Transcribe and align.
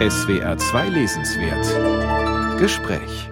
SWR 0.00 0.56
2 0.56 0.90
Lesenswert 0.90 2.60
Gespräch 2.60 3.28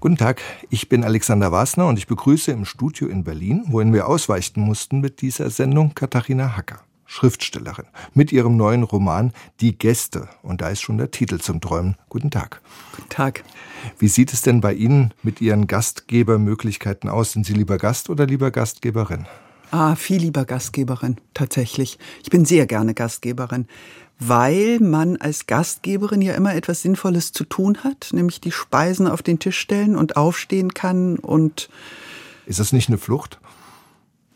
Guten 0.00 0.16
Tag, 0.16 0.42
ich 0.70 0.88
bin 0.88 1.04
Alexander 1.04 1.52
Wasner 1.52 1.86
und 1.86 1.96
ich 1.96 2.08
begrüße 2.08 2.50
im 2.50 2.64
Studio 2.64 3.06
in 3.06 3.22
Berlin, 3.22 3.62
wohin 3.68 3.92
wir 3.92 4.08
ausweichen 4.08 4.62
mussten 4.62 5.00
mit 5.00 5.20
dieser 5.20 5.50
Sendung, 5.50 5.94
Katharina 5.94 6.56
Hacker, 6.56 6.80
Schriftstellerin, 7.04 7.86
mit 8.12 8.32
ihrem 8.32 8.56
neuen 8.56 8.82
Roman 8.82 9.32
Die 9.60 9.78
Gäste. 9.78 10.28
Und 10.42 10.62
da 10.62 10.70
ist 10.70 10.80
schon 10.80 10.98
der 10.98 11.12
Titel 11.12 11.38
zum 11.38 11.60
Träumen. 11.60 11.94
Guten 12.08 12.32
Tag. 12.32 12.62
Guten 12.96 13.08
Tag. 13.08 13.44
Wie 14.00 14.08
sieht 14.08 14.32
es 14.32 14.42
denn 14.42 14.60
bei 14.60 14.74
Ihnen 14.74 15.14
mit 15.22 15.40
Ihren 15.40 15.68
Gastgebermöglichkeiten 15.68 17.08
aus? 17.08 17.30
Sind 17.30 17.46
Sie 17.46 17.54
lieber 17.54 17.78
Gast 17.78 18.10
oder 18.10 18.26
lieber 18.26 18.50
Gastgeberin? 18.50 19.26
Ah, 19.70 19.96
viel 19.96 20.20
lieber 20.20 20.44
Gastgeberin, 20.44 21.16
tatsächlich. 21.34 21.98
Ich 22.22 22.30
bin 22.30 22.44
sehr 22.44 22.66
gerne 22.66 22.94
Gastgeberin, 22.94 23.66
weil 24.18 24.78
man 24.80 25.16
als 25.16 25.46
Gastgeberin 25.46 26.22
ja 26.22 26.34
immer 26.34 26.54
etwas 26.54 26.82
Sinnvolles 26.82 27.32
zu 27.32 27.44
tun 27.44 27.78
hat, 27.82 28.10
nämlich 28.12 28.40
die 28.40 28.52
Speisen 28.52 29.08
auf 29.08 29.22
den 29.22 29.38
Tisch 29.38 29.58
stellen 29.58 29.96
und 29.96 30.16
aufstehen 30.16 30.72
kann 30.74 31.18
und. 31.18 31.68
Ist 32.46 32.60
das 32.60 32.72
nicht 32.72 32.88
eine 32.88 32.98
Flucht? 32.98 33.40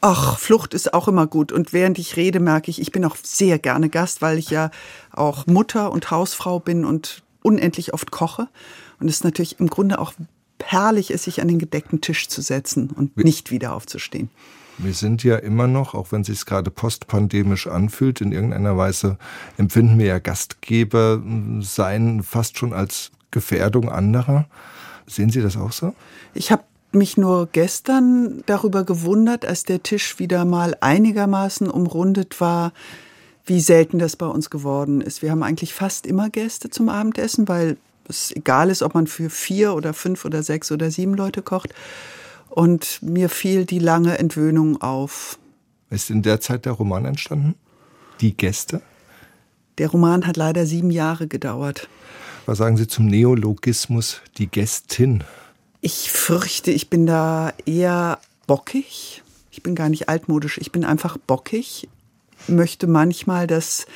Ach, 0.03 0.39
Flucht 0.39 0.75
ist 0.75 0.95
auch 0.95 1.09
immer 1.09 1.27
gut. 1.27 1.53
Und 1.53 1.73
während 1.73 1.98
ich 1.98 2.17
rede, 2.17 2.41
merke 2.41 2.70
ich, 2.70 2.81
ich 2.81 2.91
bin 2.91 3.05
auch 3.05 3.17
sehr 3.23 3.59
gerne 3.59 3.91
Gast, 3.91 4.23
weil 4.23 4.39
ich 4.39 4.51
ja 4.51 4.70
auch 5.12 5.47
Mutter 5.47 5.92
und 5.92 6.11
Hausfrau 6.11 6.59
bin 6.59 6.84
und 6.84 7.23
unendlich 7.42 7.92
oft 7.92 8.11
koche. 8.11 8.48
Und 8.98 9.09
es 9.09 9.25
natürlich 9.25 9.61
im 9.61 9.69
Grunde 9.69 9.98
auch 9.98 10.15
herrlich 10.62 11.11
ist, 11.11 11.25
sich 11.25 11.41
an 11.41 11.48
den 11.48 11.59
gedeckten 11.59 12.01
Tisch 12.01 12.28
zu 12.28 12.41
setzen 12.41 12.91
und 12.91 13.17
nicht 13.19 13.51
wieder 13.51 13.75
aufzustehen. 13.75 14.31
Wir 14.83 14.95
sind 14.95 15.23
ja 15.25 15.37
immer 15.37 15.66
noch, 15.66 15.95
auch 15.95 16.11
wenn 16.11 16.23
es 16.23 16.29
sich 16.29 16.47
gerade 16.47 16.70
postpandemisch 16.70 17.66
anfühlt, 17.66 18.20
in 18.20 18.33
irgendeiner 18.33 18.77
Weise 18.77 19.19
empfinden 19.59 19.98
wir 19.98 20.06
ja 20.06 20.19
Gastgeber 20.19 21.23
sein 21.61 22.23
fast 22.23 22.56
schon 22.56 22.73
als 22.73 23.11
Gefährdung 23.31 23.91
anderer. 23.91 24.47
Sehen 25.06 25.31
Sie 25.31 25.42
das 25.42 25.56
auch 25.56 25.73
so? 25.73 25.95
Ich 26.33 26.51
habe 26.51 26.62
mich 26.92 27.17
nur 27.17 27.48
gestern 27.53 28.42
darüber 28.47 28.84
gewundert, 28.84 29.45
als 29.45 29.64
der 29.64 29.83
Tisch 29.83 30.19
wieder 30.19 30.45
mal 30.45 30.77
einigermaßen 30.81 31.69
umrundet 31.69 32.41
war, 32.41 32.73
wie 33.45 33.61
selten 33.61 33.98
das 33.98 34.17
bei 34.17 34.27
uns 34.27 34.51
geworden 34.51 35.01
ist. 35.01 35.23
Wir 35.23 35.31
haben 35.31 35.42
eigentlich 35.42 35.75
fast 35.75 36.06
immer 36.06 36.31
Gäste 36.31 36.70
zum 36.70 36.89
Abendessen, 36.89 37.48
weil 37.48 37.77
es 38.08 38.34
egal 38.34 38.70
ist, 38.70 38.83
ob 38.83 38.95
man 38.95 39.06
für 39.06 39.31
vier 39.31 39.75
oder 39.75 39.92
fünf 39.92 40.25
oder 40.25 40.42
sechs 40.42 40.73
oder 40.73 40.91
sieben 40.91 41.14
Leute 41.14 41.42
kocht. 41.42 41.75
Und 42.51 43.01
mir 43.03 43.29
fiel 43.29 43.65
die 43.65 43.79
lange 43.79 44.19
Entwöhnung 44.19 44.83
auf. 44.83 45.39
Ist 45.89 46.11
in 46.11 46.23
der 46.23 46.41
Zeit 46.41 46.67
der 46.67 46.73
Roman 46.73 47.05
entstanden? 47.05 47.55
Die 48.20 48.37
Gäste? 48.37 48.83
Der 49.79 49.89
Roman 49.89 50.27
hat 50.27 50.37
leider 50.37 50.67
sieben 50.67 50.91
Jahre 50.91 51.27
gedauert. 51.27 51.89
Was 52.47 52.59
sagen 52.59 52.77
Sie 52.77 52.87
zum 52.87 53.07
Neologismus 53.07 54.20
die 54.37 54.48
Gästin? 54.48 55.25
Ich 55.81 56.11
fürchte, 56.11 56.70
ich 56.70 56.91
bin 56.91 57.07
da 57.07 57.53
eher 57.65 58.19
bockig. 58.47 59.23
Ich 59.51 59.62
bin 59.62 59.75
gar 59.75 59.89
nicht 59.89 60.09
altmodisch, 60.09 60.59
ich 60.59 60.73
bin 60.73 60.85
einfach 60.85 61.17
bockig. 61.17 61.89
Möchte 62.48 62.87
manchmal 62.87 63.47
das 63.47 63.87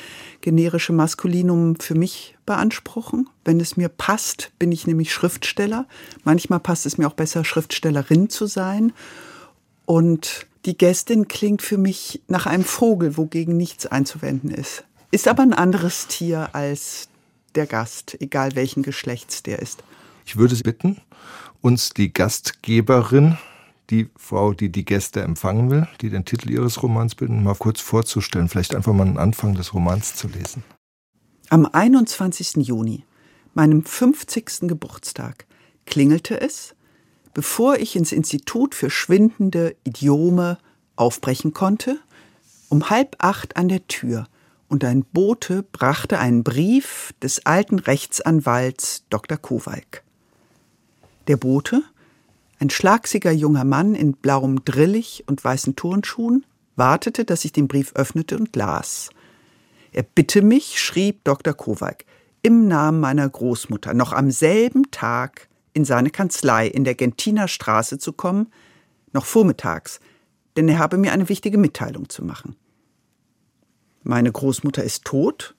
generische 0.41 0.93
Maskulinum 0.93 1.75
für 1.79 1.95
mich 1.95 2.34
beanspruchen. 2.45 3.29
Wenn 3.43 3.59
es 3.59 3.77
mir 3.77 3.89
passt, 3.89 4.51
bin 4.59 4.71
ich 4.71 4.87
nämlich 4.87 5.13
Schriftsteller. 5.13 5.87
Manchmal 6.23 6.59
passt 6.59 6.85
es 6.85 6.97
mir 6.97 7.07
auch 7.07 7.13
besser, 7.13 7.43
Schriftstellerin 7.43 8.29
zu 8.29 8.45
sein. 8.45 8.93
Und 9.85 10.47
die 10.65 10.77
Gästin 10.77 11.27
klingt 11.27 11.61
für 11.61 11.77
mich 11.77 12.21
nach 12.27 12.45
einem 12.45 12.63
Vogel, 12.63 13.17
wogegen 13.17 13.55
nichts 13.55 13.85
einzuwenden 13.85 14.51
ist. 14.51 14.83
Ist 15.11 15.27
aber 15.27 15.43
ein 15.43 15.53
anderes 15.53 16.07
Tier 16.07 16.49
als 16.53 17.07
der 17.53 17.67
Gast, 17.67 18.17
egal 18.19 18.55
welchen 18.55 18.83
Geschlechts 18.83 19.43
der 19.43 19.59
ist. 19.59 19.83
Ich 20.25 20.37
würde 20.37 20.55
Sie 20.55 20.63
bitten, 20.63 21.01
uns 21.61 21.91
die 21.91 22.11
Gastgeberin 22.11 23.37
die 23.89 24.09
Frau, 24.17 24.53
die 24.53 24.71
die 24.71 24.83
Gäste 24.83 25.21
empfangen 25.21 25.69
will, 25.69 25.87
die 26.01 26.09
den 26.09 26.25
Titel 26.25 26.49
ihres 26.49 26.81
Romans 26.81 27.15
bilden, 27.15 27.43
mal 27.43 27.55
kurz 27.55 27.81
vorzustellen, 27.81 28.49
vielleicht 28.49 28.75
einfach 28.75 28.93
mal 28.93 29.05
einen 29.05 29.17
Anfang 29.17 29.53
des 29.53 29.73
Romans 29.73 30.15
zu 30.15 30.27
lesen. 30.27 30.63
Am 31.49 31.67
21. 31.67 32.67
Juni, 32.67 33.03
meinem 33.53 33.85
50. 33.85 34.61
Geburtstag, 34.61 35.45
klingelte 35.85 36.41
es, 36.41 36.73
bevor 37.35 37.75
ich 37.75 37.95
ins 37.95 38.11
Institut 38.11 38.73
für 38.73 38.89
schwindende 38.89 39.75
Idiome 39.83 40.57
aufbrechen 40.95 41.53
konnte, 41.53 41.99
um 42.69 42.89
halb 42.89 43.17
acht 43.19 43.57
an 43.57 43.69
der 43.69 43.87
Tür, 43.87 44.27
und 44.69 44.83
ein 44.83 45.05
Bote 45.05 45.61
brachte 45.61 46.17
einen 46.17 46.43
Brief 46.43 47.13
des 47.21 47.45
alten 47.45 47.77
Rechtsanwalts 47.77 49.03
Dr. 49.11 49.37
Kowalk. 49.37 50.03
Der 51.27 51.37
Bote 51.37 51.83
ein 52.57 52.71
schlagsiger 52.71 53.31
junger 53.31 53.65
Mann 53.65 53.93
in 53.93 54.13
blauem 54.13 54.65
Drillich 54.65 55.23
und 55.27 55.43
weißen 55.43 55.75
Turnschuhen 55.75 56.43
wartete, 56.75 57.23
dass 57.23 57.45
ich 57.45 57.51
den 57.51 57.67
Brief 57.67 57.93
öffnete 57.93 58.35
und 58.35 58.55
las. 58.55 59.09
Er 59.95 60.03
bitte 60.03 60.41
mich, 60.41 60.83
schrieb 60.83 61.23
Dr. 61.23 61.53
Kowalk, 61.53 62.03
im 62.41 62.67
Namen 62.67 62.99
meiner 62.99 63.29
Großmutter 63.29 63.93
noch 63.93 64.11
am 64.11 64.29
selben 64.29 64.91
Tag 64.91 65.47
in 65.71 65.85
seine 65.85 66.09
Kanzlei 66.09 66.67
in 66.67 66.83
der 66.83 66.95
Gentiner 66.95 67.47
Straße 67.47 67.97
zu 67.97 68.11
kommen, 68.11 68.51
noch 69.13 69.25
vormittags, 69.25 70.01
denn 70.57 70.67
er 70.67 70.79
habe 70.79 70.97
mir 70.97 71.13
eine 71.13 71.29
wichtige 71.29 71.57
Mitteilung 71.57 72.09
zu 72.09 72.25
machen. 72.25 72.57
Meine 74.03 74.33
Großmutter 74.33 74.83
ist 74.83 75.05
tot? 75.05 75.55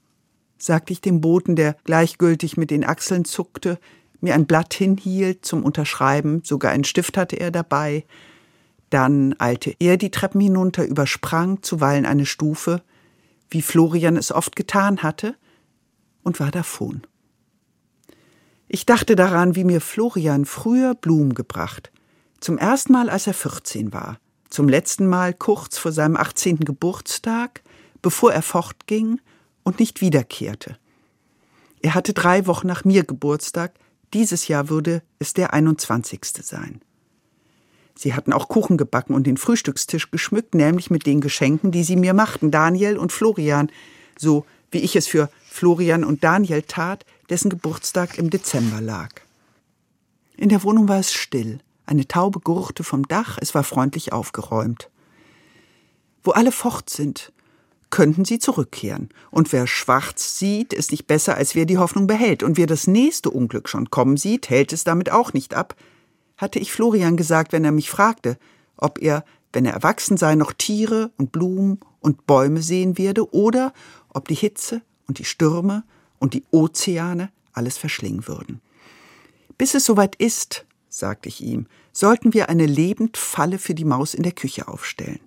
sagte 0.58 0.92
ich 0.92 1.00
dem 1.00 1.22
Boten, 1.22 1.56
der 1.56 1.74
gleichgültig 1.84 2.58
mit 2.58 2.70
den 2.70 2.84
Achseln 2.84 3.24
zuckte, 3.24 3.78
mir 4.20 4.34
ein 4.34 4.44
Blatt 4.44 4.74
hinhielt 4.74 5.46
zum 5.46 5.64
Unterschreiben, 5.64 6.42
sogar 6.44 6.72
einen 6.72 6.84
Stift 6.84 7.16
hatte 7.16 7.36
er 7.36 7.50
dabei. 7.50 8.04
Dann 8.90 9.34
eilte 9.38 9.74
er 9.78 9.96
die 9.96 10.10
Treppen 10.10 10.42
hinunter, 10.42 10.84
übersprang 10.84 11.62
zuweilen 11.62 12.04
eine 12.04 12.26
Stufe, 12.26 12.82
wie 13.50 13.62
Florian 13.62 14.16
es 14.16 14.32
oft 14.32 14.56
getan 14.56 15.02
hatte, 15.02 15.36
und 16.22 16.40
war 16.40 16.50
davon. 16.50 17.02
Ich 18.68 18.84
dachte 18.84 19.14
daran, 19.14 19.54
wie 19.54 19.62
mir 19.62 19.80
Florian 19.80 20.44
früher 20.44 20.94
Blumen 20.94 21.34
gebracht, 21.34 21.92
zum 22.40 22.58
ersten 22.58 22.92
Mal, 22.92 23.08
als 23.08 23.28
er 23.28 23.34
14 23.34 23.92
war, 23.92 24.18
zum 24.50 24.68
letzten 24.68 25.06
Mal 25.06 25.32
kurz 25.32 25.78
vor 25.78 25.92
seinem 25.92 26.16
18. 26.16 26.58
Geburtstag, 26.58 27.62
bevor 28.02 28.32
er 28.32 28.42
fortging 28.42 29.20
und 29.62 29.78
nicht 29.78 30.00
wiederkehrte. 30.00 30.78
Er 31.80 31.94
hatte 31.94 32.12
drei 32.12 32.46
Wochen 32.46 32.66
nach 32.66 32.84
mir 32.84 33.04
Geburtstag, 33.04 33.78
dieses 34.12 34.48
Jahr 34.48 34.68
würde 34.68 35.02
es 35.18 35.34
der 35.34 35.52
21. 35.52 36.20
sein. 36.42 36.80
Sie 37.96 38.14
hatten 38.14 38.32
auch 38.32 38.48
Kuchen 38.48 38.76
gebacken 38.76 39.14
und 39.14 39.26
den 39.26 39.38
Frühstückstisch 39.38 40.10
geschmückt, 40.10 40.54
nämlich 40.54 40.90
mit 40.90 41.06
den 41.06 41.20
Geschenken, 41.20 41.72
die 41.72 41.82
sie 41.82 41.96
mir 41.96 42.12
machten, 42.12 42.50
Daniel 42.50 42.98
und 42.98 43.10
Florian, 43.10 43.70
so 44.18 44.44
wie 44.70 44.78
ich 44.78 44.96
es 44.96 45.06
für 45.06 45.30
Florian 45.48 46.04
und 46.04 46.22
Daniel 46.22 46.62
tat, 46.62 47.06
dessen 47.30 47.48
Geburtstag 47.48 48.18
im 48.18 48.28
Dezember 48.28 48.82
lag. 48.82 49.08
In 50.36 50.50
der 50.50 50.62
Wohnung 50.62 50.88
war 50.88 50.98
es 50.98 51.12
still, 51.12 51.60
eine 51.86 52.06
Taube 52.06 52.40
gurrte 52.40 52.84
vom 52.84 53.08
Dach, 53.08 53.38
es 53.40 53.54
war 53.54 53.64
freundlich 53.64 54.12
aufgeräumt. 54.12 54.90
Wo 56.22 56.32
alle 56.32 56.52
fort 56.52 56.90
sind, 56.90 57.32
könnten 57.88 58.24
sie 58.24 58.38
zurückkehren. 58.38 59.08
Und 59.30 59.52
wer 59.52 59.66
schwarz 59.66 60.38
sieht, 60.38 60.72
ist 60.72 60.90
nicht 60.90 61.06
besser, 61.06 61.36
als 61.36 61.54
wer 61.54 61.64
die 61.64 61.78
Hoffnung 61.78 62.06
behält. 62.06 62.42
Und 62.42 62.58
wer 62.58 62.66
das 62.66 62.86
nächste 62.86 63.30
Unglück 63.30 63.68
schon 63.68 63.90
kommen 63.90 64.16
sieht, 64.16 64.50
hält 64.50 64.72
es 64.72 64.84
damit 64.84 65.10
auch 65.10 65.32
nicht 65.32 65.54
ab, 65.54 65.76
hatte 66.36 66.58
ich 66.58 66.72
Florian 66.72 67.16
gesagt, 67.16 67.52
wenn 67.52 67.64
er 67.64 67.72
mich 67.72 67.90
fragte, 67.90 68.38
ob 68.76 69.00
er, 69.00 69.24
wenn 69.52 69.64
er 69.64 69.72
erwachsen 69.72 70.16
sei, 70.16 70.34
noch 70.34 70.52
Tiere 70.52 71.10
und 71.16 71.32
Blumen 71.32 71.80
und 72.00 72.26
Bäume 72.26 72.62
sehen 72.62 72.98
werde 72.98 73.32
oder 73.32 73.72
ob 74.12 74.28
die 74.28 74.34
Hitze 74.34 74.82
und 75.06 75.18
die 75.18 75.24
Stürme 75.24 75.84
und 76.18 76.34
die 76.34 76.44
Ozeane 76.50 77.30
alles 77.52 77.78
verschlingen 77.78 78.28
würden. 78.28 78.60
Bis 79.58 79.74
es 79.74 79.84
soweit 79.84 80.16
ist, 80.16 80.66
sagte 80.88 81.28
ich 81.28 81.42
ihm, 81.42 81.66
sollten 81.92 82.34
wir 82.34 82.48
eine 82.48 82.66
Lebendfalle 82.66 83.58
für 83.58 83.74
die 83.74 83.84
Maus 83.84 84.14
in 84.14 84.22
der 84.22 84.32
Küche 84.32 84.68
aufstellen. 84.68 85.20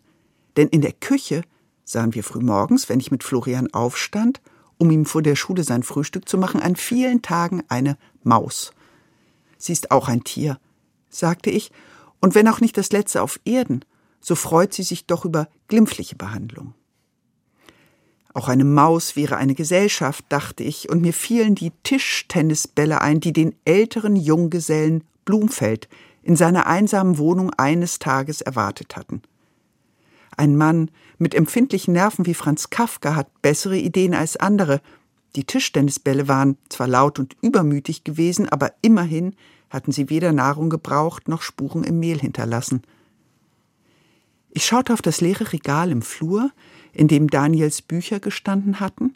Denn 0.57 0.67
in 0.67 0.81
der 0.81 0.93
Küche 0.93 1.43
sahen 1.83 2.13
wir 2.13 2.23
frühmorgens, 2.23 2.89
wenn 2.89 2.99
ich 2.99 3.11
mit 3.11 3.23
Florian 3.23 3.73
aufstand, 3.73 4.41
um 4.77 4.91
ihm 4.91 5.05
vor 5.05 5.23
der 5.23 5.35
Schule 5.35 5.63
sein 5.63 5.83
Frühstück 5.83 6.29
zu 6.29 6.37
machen, 6.37 6.61
an 6.61 6.75
vielen 6.75 7.21
Tagen 7.21 7.63
eine 7.67 7.97
Maus. 8.23 8.71
Sie 9.57 9.73
ist 9.73 9.91
auch 9.91 10.07
ein 10.07 10.23
Tier, 10.23 10.59
sagte 11.09 11.49
ich, 11.49 11.71
und 12.19 12.35
wenn 12.35 12.47
auch 12.47 12.61
nicht 12.61 12.77
das 12.77 12.91
letzte 12.91 13.21
auf 13.21 13.39
Erden, 13.45 13.85
so 14.19 14.35
freut 14.35 14.73
sie 14.73 14.83
sich 14.83 15.05
doch 15.05 15.25
über 15.25 15.47
glimpfliche 15.67 16.15
Behandlung. 16.15 16.73
Auch 18.33 18.47
eine 18.47 18.65
Maus 18.65 19.15
wäre 19.15 19.37
eine 19.37 19.55
Gesellschaft, 19.55 20.25
dachte 20.29 20.63
ich, 20.63 20.89
und 20.89 21.01
mir 21.01 21.13
fielen 21.13 21.55
die 21.55 21.71
Tischtennisbälle 21.83 23.01
ein, 23.01 23.19
die 23.19 23.33
den 23.33 23.55
älteren 23.65 24.15
Junggesellen 24.15 25.03
Blumfeld 25.25 25.89
in 26.21 26.35
seiner 26.35 26.67
einsamen 26.67 27.17
Wohnung 27.17 27.51
eines 27.57 27.97
Tages 27.99 28.41
erwartet 28.41 28.95
hatten. 28.95 29.21
Ein 30.37 30.55
Mann 30.55 30.91
mit 31.17 31.33
empfindlichen 31.33 31.93
Nerven 31.93 32.25
wie 32.25 32.33
Franz 32.33 32.69
Kafka 32.69 33.15
hat 33.15 33.41
bessere 33.41 33.77
Ideen 33.77 34.13
als 34.13 34.37
andere. 34.37 34.79
Die 35.35 35.43
Tischtennisbälle 35.43 36.27
waren 36.27 36.57
zwar 36.69 36.87
laut 36.87 37.19
und 37.19 37.35
übermütig 37.41 38.03
gewesen, 38.03 38.47
aber 38.47 38.73
immerhin 38.81 39.35
hatten 39.69 39.91
sie 39.91 40.09
weder 40.09 40.31
Nahrung 40.31 40.69
gebraucht 40.69 41.27
noch 41.27 41.41
Spuren 41.41 41.83
im 41.83 41.99
Mehl 41.99 42.19
hinterlassen. 42.19 42.81
Ich 44.51 44.65
schaute 44.65 44.93
auf 44.93 45.01
das 45.01 45.21
leere 45.21 45.53
Regal 45.53 45.91
im 45.91 46.01
Flur, 46.01 46.51
in 46.91 47.07
dem 47.07 47.29
Daniels 47.29 47.81
Bücher 47.81 48.19
gestanden 48.19 48.79
hatten. 48.79 49.15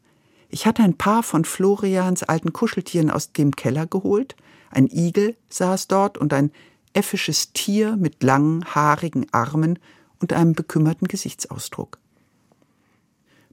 Ich 0.50 0.68
hatte 0.68 0.84
ein 0.84 0.98
paar 0.98 1.24
von 1.24 1.46
Florians 1.46 2.22
alten 2.22 2.54
Kuscheltieren 2.54 3.10
aus 3.10 3.32
dem 3.32 3.56
Keller 3.56 3.88
geholt. 3.88 4.36
Ein 4.70 4.88
Igel 4.88 5.36
saß 5.50 5.88
dort 5.88 6.18
und 6.18 6.34
ein 6.34 6.52
äffisches 6.94 7.54
Tier 7.54 7.96
mit 7.96 8.22
langen, 8.22 8.64
haarigen 8.66 9.26
Armen 9.32 9.80
und 10.20 10.32
einem 10.34 10.54
bekümmerten 10.54 11.08
Gesichtsausdruck. 11.08 11.98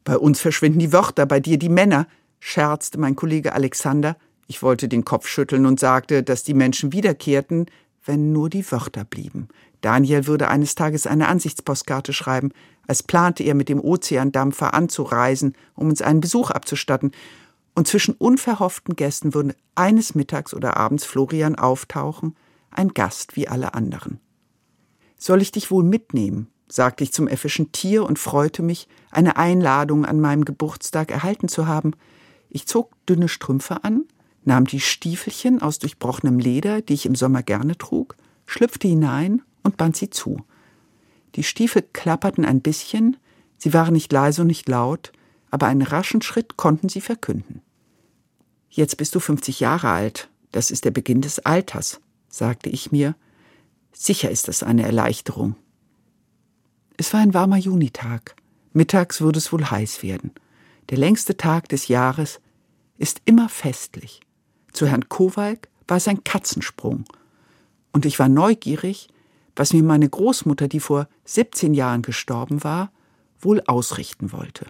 Bei 0.05 0.19
uns 0.19 0.41
verschwinden 0.41 0.79
die 0.79 0.93
Wörter, 0.93 1.26
bei 1.26 1.41
dir 1.41 1.58
die 1.58 1.69
Männer, 1.69 2.06
scherzte 2.38 2.99
mein 2.99 3.17
Kollege 3.17 3.55
Alexander. 3.55 4.17
Ich 4.50 4.64
wollte 4.64 4.88
den 4.88 5.05
Kopf 5.05 5.29
schütteln 5.29 5.64
und 5.64 5.79
sagte, 5.79 6.25
dass 6.25 6.43
die 6.43 6.55
Menschen 6.55 6.93
wiederkehrten, 6.93 7.67
wenn 8.05 8.32
nur 8.32 8.50
die 8.50 8.69
Wörter 8.73 9.05
blieben. 9.05 9.47
Daniel 9.81 10.26
würde 10.26 10.49
eines 10.49 10.75
Tages 10.75 11.06
eine 11.06 11.29
Ansichtspostkarte 11.29 12.12
schreiben, 12.12 12.50
als 12.88 13.05
plante 13.05 13.44
er 13.44 13.55
mit 13.55 13.69
dem 13.69 13.79
Ozeandampfer 13.79 14.75
anzureisen, 14.75 15.55
um 15.76 15.88
uns 15.88 16.02
einen 16.02 16.19
Besuch 16.19 16.50
abzustatten. 16.50 17.12
Und 17.76 17.87
zwischen 17.87 18.17
unverhofften 18.17 18.97
Gästen 18.97 19.35
würde 19.35 19.55
eines 19.76 20.17
Mittags 20.17 20.53
oder 20.53 20.76
abends 20.76 21.05
Florian 21.05 21.55
auftauchen, 21.55 22.35
ein 22.73 22.88
Gast 22.88 23.37
wie 23.37 23.46
alle 23.46 23.75
anderen. 23.75 24.19
Soll 25.17 25.43
ich 25.43 25.53
dich 25.53 25.70
wohl 25.70 25.85
mitnehmen? 25.85 26.49
sagte 26.69 27.05
ich 27.05 27.12
zum 27.12 27.29
äffischen 27.29 27.70
Tier 27.70 28.05
und 28.05 28.19
freute 28.19 28.64
mich, 28.64 28.88
eine 29.12 29.37
Einladung 29.37 30.05
an 30.05 30.19
meinem 30.19 30.44
Geburtstag 30.44 31.12
erhalten 31.12 31.46
zu 31.46 31.69
haben. 31.69 31.93
Ich 32.49 32.67
zog 32.67 32.91
dünne 33.06 33.29
Strümpfe 33.29 33.85
an, 33.85 34.06
nahm 34.45 34.67
die 34.67 34.81
Stiefelchen 34.81 35.63
aus 35.63 35.79
durchbrochenem 35.79 36.39
Leder, 36.39 36.81
die 36.81 36.95
ich 36.95 37.07
im 37.07 37.15
Sommer 37.15 37.43
gerne 37.43 37.77
trug, 37.77 38.17
schlüpfte 38.47 38.89
hinein 38.89 39.43
und 39.63 39.77
band 39.77 39.97
sie 39.97 40.11
zu. 40.11 40.45
Die 41.37 41.45
Stiefel 41.45 41.83
klapperten 41.93 42.45
ein 42.45 42.61
bisschen, 42.61 43.17
sie 43.59 43.73
waren 43.73 43.93
nicht 43.93 44.13
leise 44.13 44.43
und 44.43 44.49
nicht 44.49 44.69
laut, 44.69 45.13
aber 45.51 45.67
einen 45.67 45.83
raschen 45.83 46.23
Schritt 46.23 46.57
konnten 46.57 46.89
sie 46.89 47.01
verkünden. 47.01 47.63
Jetzt 48.69 48.97
bist 48.97 49.15
du 49.15 49.21
50 49.21 49.61
Jahre 49.61 49.91
alt, 49.91 50.29
das 50.53 50.71
ist 50.71 50.85
der 50.85 50.91
Beginn 50.91 51.21
des 51.21 51.41
Alters, 51.41 52.01
sagte 52.29 52.71
ich 52.71 52.93
mir. 52.93 53.15
Sicher 53.93 54.31
ist 54.31 54.49
das 54.49 54.63
eine 54.63 54.85
Erleichterung. 54.85 55.57
Es 56.97 57.13
war 57.13 57.21
ein 57.21 57.35
warmer 57.35 57.57
Junitag. 57.57 58.37
Mittags 58.73 59.21
würde 59.21 59.39
es 59.39 59.53
wohl 59.53 59.65
heiß 59.65 60.03
werden. 60.03 60.33
Der 60.91 60.99
längste 60.99 61.37
Tag 61.37 61.69
des 61.69 61.89
Jahres 61.89 62.41
ist 62.99 63.23
immer 63.25 63.49
festlich. 63.49 64.21
Zu 64.72 64.87
Herrn 64.87 65.08
Kowalk 65.08 65.69
war 65.88 65.96
es 65.96 66.08
ein 66.08 66.25
Katzensprung. 66.25 67.05
Und 67.93 68.06
ich 68.06 68.19
war 68.19 68.28
neugierig, 68.28 69.08
was 69.56 69.72
mir 69.72 69.82
meine 69.82 70.08
Großmutter, 70.08 70.69
die 70.69 70.81
vor 70.81 71.08
17 71.25 71.75
Jahren 71.75 72.02
gestorben 72.02 72.62
war, 72.64 72.93
wohl 73.40 73.62
ausrichten 73.67 74.32
wollte. 74.32 74.67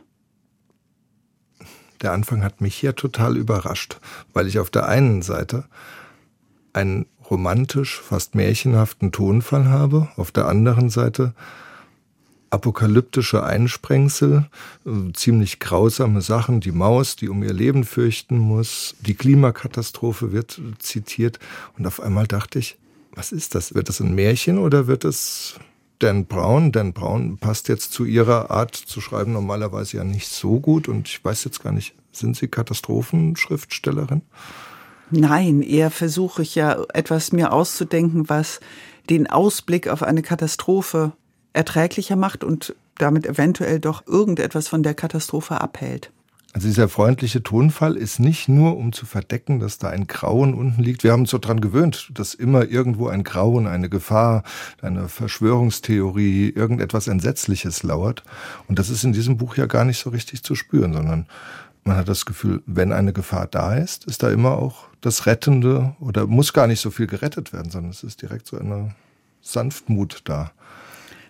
Der 2.03 2.13
Anfang 2.13 2.43
hat 2.43 2.61
mich 2.61 2.77
hier 2.77 2.95
total 2.97 3.37
überrascht, 3.37 4.01
weil 4.33 4.47
ich 4.47 4.59
auf 4.59 4.71
der 4.71 4.87
einen 4.87 5.23
Seite 5.23 5.65
einen 6.73 7.07
romantisch, 7.31 8.01
fast 8.01 8.35
märchenhaften 8.35 9.13
Tonfall 9.13 9.69
habe, 9.69 10.09
auf 10.17 10.33
der 10.33 10.49
anderen 10.49 10.89
Seite 10.89 11.35
apokalyptische 12.51 13.45
Einsprengsel, 13.45 14.47
äh, 14.85 15.13
ziemlich 15.13 15.61
grausame 15.61 16.21
Sachen, 16.21 16.61
die 16.61 16.73
Maus, 16.73 17.17
die 17.17 17.29
um 17.29 17.43
ihr 17.43 17.53
Leben 17.53 17.85
fürchten 17.85 18.39
muss, 18.39 18.95
die 19.01 19.15
Klimakatastrophe 19.15 20.33
wird 20.33 20.61
zitiert 20.79 21.39
und 21.79 21.87
auf 21.87 22.01
einmal 22.01 22.27
dachte 22.27 22.59
ich, 22.59 22.77
was 23.13 23.33
ist 23.33 23.55
das? 23.55 23.75
Wird 23.75 23.89
das 23.89 24.01
ein 24.01 24.15
Märchen 24.15 24.59
oder 24.59 24.87
wird 24.87 25.05
es 25.05 25.55
Dan 25.99 26.27
Brown? 26.27 26.73
Dan 26.73 26.93
Brown 26.93 27.39
passt 27.39 27.69
jetzt 27.69 27.93
zu 27.93 28.05
ihrer 28.05 28.51
Art 28.51 28.75
zu 28.75 29.01
schreiben 29.01 29.33
normalerweise 29.33 29.99
ja 29.99 30.05
nicht 30.05 30.29
so 30.29 30.61
gut 30.61 30.89
und 30.89 31.09
ich 31.09 31.25
weiß 31.25 31.45
jetzt 31.45 31.63
gar 31.63 31.73
nicht, 31.73 31.95
sind 32.13 32.37
Sie 32.37 32.49
Katastrophenschriftstellerin? 32.49 34.23
Nein, 35.11 35.63
eher 35.63 35.91
versuche 35.91 36.43
ich 36.43 36.55
ja 36.55 36.85
etwas 36.95 37.33
mir 37.33 37.53
auszudenken, 37.53 38.29
was 38.29 38.61
den 39.09 39.29
Ausblick 39.29 39.89
auf 39.89 40.03
eine 40.03 40.23
Katastrophe 40.23 41.13
erträglicher 41.53 42.17
macht 42.17 42.45
und 42.45 42.75
damit 42.99 43.27
eventuell 43.27 43.81
doch 43.81 44.07
irgendetwas 44.07 44.69
von 44.69 44.83
der 44.83 44.95
Katastrophe 44.95 45.61
abhält. 45.61 46.11
Also 46.53 46.67
dieser 46.67 46.89
freundliche 46.89 47.45
Tonfall 47.45 47.97
ist 47.97 48.19
nicht 48.19 48.49
nur, 48.49 48.77
um 48.77 48.93
zu 48.93 49.07
verdecken, 49.07 49.61
dass 49.61 49.79
da 49.79 49.89
ein 49.89 50.09
Grauen 50.09 50.53
unten 50.53 50.83
liegt. 50.83 51.05
Wir 51.05 51.13
haben 51.13 51.21
uns 51.21 51.31
so 51.31 51.39
dran 51.39 51.61
gewöhnt, 51.61 52.11
dass 52.15 52.35
immer 52.35 52.65
irgendwo 52.65 53.07
ein 53.07 53.23
Grauen, 53.23 53.69
eine 53.69 53.89
Gefahr, 53.89 54.43
eine 54.83 55.09
Verschwörungstheorie, 55.09 56.51
irgendetwas 56.51 57.07
Entsetzliches 57.07 57.85
lauert. 57.85 58.25
Und 58.67 58.81
das 58.81 58.91
ist 58.91 59.05
in 59.05 59.13
diesem 59.13 59.37
Buch 59.37 59.57
ja 59.57 59.67
gar 59.67 59.85
nicht 59.85 60.01
so 60.01 60.11
richtig 60.11 60.43
zu 60.43 60.57
spüren, 60.57 60.93
sondern 60.93 61.27
man 61.85 61.97
hat 61.97 62.09
das 62.09 62.27
Gefühl, 62.27 62.63
wenn 62.67 62.93
eine 62.93 63.13
Gefahr 63.13 63.47
da 63.47 63.77
ist, 63.77 64.05
ist 64.07 64.25
da 64.25 64.31
immer 64.31 64.59
auch 64.59 64.89
das 65.01 65.27
Rettende 65.27 65.95
oder 66.01 66.27
muss 66.27 66.53
gar 66.53 66.67
nicht 66.67 66.81
so 66.81 66.91
viel 66.91 67.07
gerettet 67.07 67.53
werden, 67.53 67.71
sondern 67.71 67.91
es 67.93 68.03
ist 68.03 68.23
direkt 68.23 68.49
so 68.49 68.59
eine 68.59 68.95
Sanftmut 69.41 70.23
da. 70.25 70.51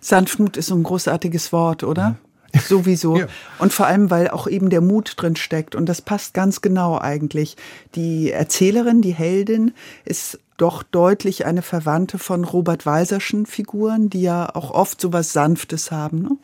Sanftmut 0.01 0.57
ist 0.57 0.67
so 0.67 0.75
ein 0.75 0.83
großartiges 0.83 1.53
Wort, 1.53 1.85
oder? 1.85 2.03
Ja. 2.03 2.61
Sowieso. 2.67 3.17
Ja. 3.17 3.27
Und 3.59 3.73
vor 3.73 3.87
allem, 3.87 4.11
weil 4.11 4.29
auch 4.29 4.49
eben 4.49 4.71
der 4.71 4.81
Mut 4.81 5.15
drin 5.17 5.37
steckt. 5.37 5.75
Und 5.75 5.87
das 5.87 6.03
passt 6.03 6.35
ganz 6.35 6.61
genau 6.61 6.99
eigentlich. 6.99 7.57
Die 7.95 8.33
Erzählerin, 8.33 9.03
die 9.03 9.15
Heldin, 9.15 9.73
ist 10.05 10.41
doch 10.57 10.83
deutlich 10.83 11.47
eine 11.47 11.63
Verwandte 11.63 12.19
von 12.19 12.45
Robert 12.45 12.87
Walserschen 12.87 13.47
Figuren, 13.47 14.11
die 14.11 14.23
ja 14.23 14.55
auch 14.55 14.73
oft 14.73 15.01
so 15.01 15.13
was 15.13 15.33
Sanftes 15.33 15.91
haben. 15.91 16.23
Ne? 16.23 16.37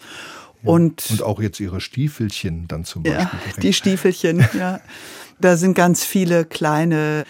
Und, 0.62 1.10
und 1.10 1.22
auch 1.22 1.40
jetzt 1.40 1.60
ihre 1.60 1.80
Stiefelchen 1.80 2.66
dann 2.68 2.84
zum 2.84 3.02
Beispiel. 3.02 3.22
Ja, 3.22 3.60
die 3.60 3.72
Stiefelchen, 3.72 4.44
ja. 4.58 4.80
Da 5.38 5.56
sind 5.56 5.74
ganz 5.74 6.02
viele 6.02 6.46
kleine, 6.46 7.24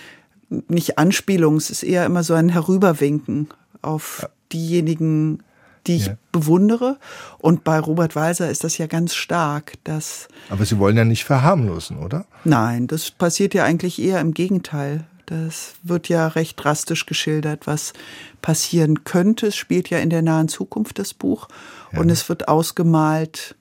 nicht 0.48 0.96
Anspielungen, 0.96 1.58
es 1.58 1.70
ist 1.70 1.82
eher 1.82 2.06
immer 2.06 2.22
so 2.22 2.34
ein 2.34 2.48
Herüberwinken 2.48 3.48
auf 3.82 4.28
diejenigen 4.52 5.42
die 5.86 5.96
ich 5.96 6.06
ja. 6.06 6.16
bewundere. 6.32 6.98
Und 7.38 7.64
bei 7.64 7.78
Robert 7.78 8.16
Walser 8.16 8.50
ist 8.50 8.64
das 8.64 8.78
ja 8.78 8.86
ganz 8.86 9.14
stark, 9.14 9.74
dass. 9.84 10.28
Aber 10.48 10.64
Sie 10.64 10.78
wollen 10.78 10.96
ja 10.96 11.04
nicht 11.04 11.24
verharmlosen, 11.24 11.98
oder? 11.98 12.26
Nein, 12.44 12.86
das 12.86 13.10
passiert 13.10 13.54
ja 13.54 13.64
eigentlich 13.64 14.00
eher 14.00 14.20
im 14.20 14.34
Gegenteil. 14.34 15.04
Das 15.26 15.74
wird 15.82 16.08
ja 16.08 16.28
recht 16.28 16.62
drastisch 16.62 17.06
geschildert, 17.06 17.66
was 17.66 17.92
passieren 18.42 19.02
könnte. 19.02 19.48
Es 19.48 19.56
spielt 19.56 19.90
ja 19.90 19.98
in 19.98 20.10
der 20.10 20.22
nahen 20.22 20.48
Zukunft 20.48 20.98
das 21.00 21.14
Buch. 21.14 21.48
Ja. 21.92 22.00
Und 22.00 22.10
es 22.10 22.28
wird 22.28 22.48
ausgemalt, 22.48 23.56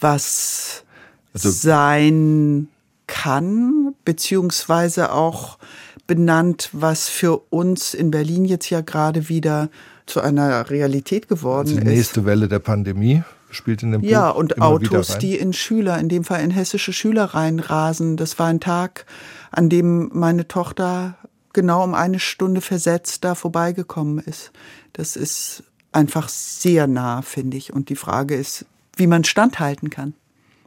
was 0.00 0.84
also, 1.32 1.50
sein 1.50 2.68
kann, 3.06 3.94
beziehungsweise 4.04 5.12
auch 5.12 5.58
benannt, 6.06 6.70
was 6.72 7.08
für 7.08 7.38
uns 7.50 7.94
in 7.94 8.10
Berlin 8.10 8.44
jetzt 8.44 8.68
ja 8.70 8.82
gerade 8.82 9.28
wieder 9.28 9.70
zu 10.08 10.20
einer 10.20 10.70
Realität 10.70 11.28
geworden 11.28 11.68
also 11.68 11.78
ist. 11.78 11.86
Die 11.86 11.88
nächste 11.88 12.24
Welle 12.24 12.48
der 12.48 12.58
Pandemie 12.58 13.22
spielt 13.50 13.82
in 13.82 13.92
dem 13.92 14.02
Buch. 14.02 14.08
Ja, 14.08 14.30
und 14.30 14.60
Autos, 14.60 15.18
die 15.18 15.36
in 15.36 15.52
Schüler, 15.52 15.98
in 15.98 16.08
dem 16.08 16.24
Fall 16.24 16.42
in 16.42 16.50
hessische 16.50 16.92
Schüler 16.92 17.24
reinrasen. 17.24 18.16
Das 18.16 18.38
war 18.38 18.48
ein 18.48 18.60
Tag, 18.60 19.06
an 19.50 19.68
dem 19.68 20.10
meine 20.12 20.48
Tochter 20.48 21.16
genau 21.52 21.82
um 21.82 21.94
eine 21.94 22.18
Stunde 22.18 22.60
versetzt 22.60 23.24
da 23.24 23.34
vorbeigekommen 23.34 24.18
ist. 24.18 24.52
Das 24.92 25.16
ist 25.16 25.64
einfach 25.92 26.28
sehr 26.28 26.86
nah, 26.86 27.22
finde 27.22 27.56
ich. 27.56 27.72
Und 27.72 27.88
die 27.88 27.96
Frage 27.96 28.34
ist, 28.34 28.66
wie 28.96 29.06
man 29.06 29.24
standhalten 29.24 29.90
kann 29.90 30.14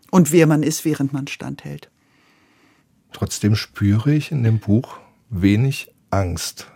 und 0.10 0.31
wer 0.31 0.48
man 0.48 0.63
ist, 0.63 0.86
während 0.86 1.13
man 1.13 1.27
standhält. 1.27 1.89
Trotzdem 3.13 3.55
spüre 3.55 4.13
ich 4.13 4.31
in 4.31 4.43
dem 4.43 4.60
Buch 4.60 4.98
wenig 5.29 5.93
Angst. 6.10 6.67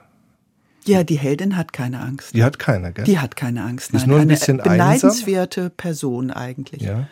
Ja, 0.87 1.03
die 1.03 1.17
Heldin 1.17 1.57
hat 1.57 1.73
keine 1.73 1.99
Angst. 2.01 2.33
Die 2.35 2.43
hat 2.43 2.59
keine, 2.59 2.93
gell? 2.93 3.05
Die 3.05 3.19
hat 3.19 3.35
keine 3.35 3.63
Angst. 3.63 3.93
Nein. 3.93 4.01
Ist 4.01 4.07
nur 4.07 4.17
ein 4.17 4.21
Eine 4.23 4.33
bisschen 4.33 4.57
beneidenswerte 4.57 5.61
einsam. 5.61 5.77
Person 5.77 6.31
eigentlich. 6.31 6.81
Ja. 6.81 7.07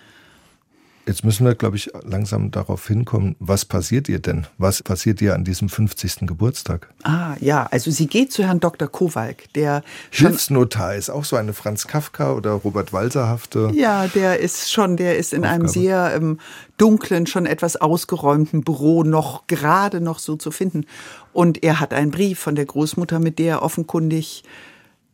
Jetzt 1.06 1.26
müssen 1.26 1.46
wir, 1.46 1.54
glaube 1.54 1.76
ich, 1.76 1.92
langsam 2.04 2.52
darauf 2.52 2.88
hinkommen, 2.88 3.36
was 3.40 3.66
passiert 3.66 4.08
ihr 4.08 4.20
denn? 4.20 4.48
Was 4.58 4.82
passiert 4.82 5.22
ihr 5.22 5.36
an 5.36 5.44
diesem 5.44 5.68
50. 5.68 6.20
Geburtstag? 6.22 6.94
Ah, 7.04 7.36
ja, 7.42 7.68
also 7.72 7.92
sie 7.92 8.08
geht 8.08 8.32
zu 8.32 8.44
Herrn 8.44 8.62
Dr. 8.62 8.88
Kowalk, 8.88 9.52
der 9.54 9.84
Hilfsnotar 10.12 10.96
ist 10.96 11.10
auch 11.10 11.26
so 11.26 11.36
eine 11.36 11.52
Franz 11.52 11.88
Kafka 11.88 12.32
oder 12.34 12.52
Robert 12.52 12.94
Walserhafte. 12.94 13.72
Ja, 13.74 14.08
der 14.08 14.40
ist 14.40 14.72
schon, 14.72 14.96
der 14.96 15.18
ist 15.18 15.34
in 15.34 15.40
Aufgabe. 15.40 15.56
einem 15.56 15.68
sehr 15.68 16.14
ähm, 16.16 16.40
dunklen, 16.78 17.28
schon 17.28 17.46
etwas 17.46 17.76
ausgeräumten 17.76 18.64
Büro 18.64 19.04
noch 19.04 19.48
gerade 19.48 20.00
noch 20.00 20.20
so 20.20 20.38
zu 20.38 20.52
finden. 20.52 20.86
Und 21.34 21.64
er 21.64 21.82
hat 21.82 21.94
einen 21.94 22.12
Brief 22.12 22.40
von 22.40 22.56
der 22.56 22.66
Großmutter, 22.66 23.20
mit 23.20 23.40
der 23.40 23.56
er 23.56 23.62
offenkundig 23.62 24.44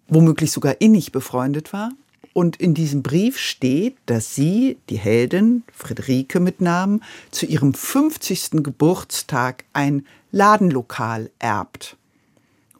womöglich 0.08 0.51
sogar 0.51 0.81
innig 0.81 1.12
befreundet 1.12 1.74
war 1.74 1.91
Und 2.33 2.57
in 2.57 2.74
diesem 2.74 3.03
Brief 3.03 3.38
steht, 3.38 3.98
dass 4.05 4.36
sie, 4.36 4.77
die 4.89 4.98
Heldin, 4.98 5.63
Friederike 5.74 6.39
mit 6.39 6.62
Namen, 6.62 7.03
zu 7.31 7.45
ihrem 7.45 7.74
50. 7.74 8.63
Geburtstag 8.63 9.65
ein 9.74 10.05
Ladenlokal 10.31 11.31
erbt. 11.39 11.98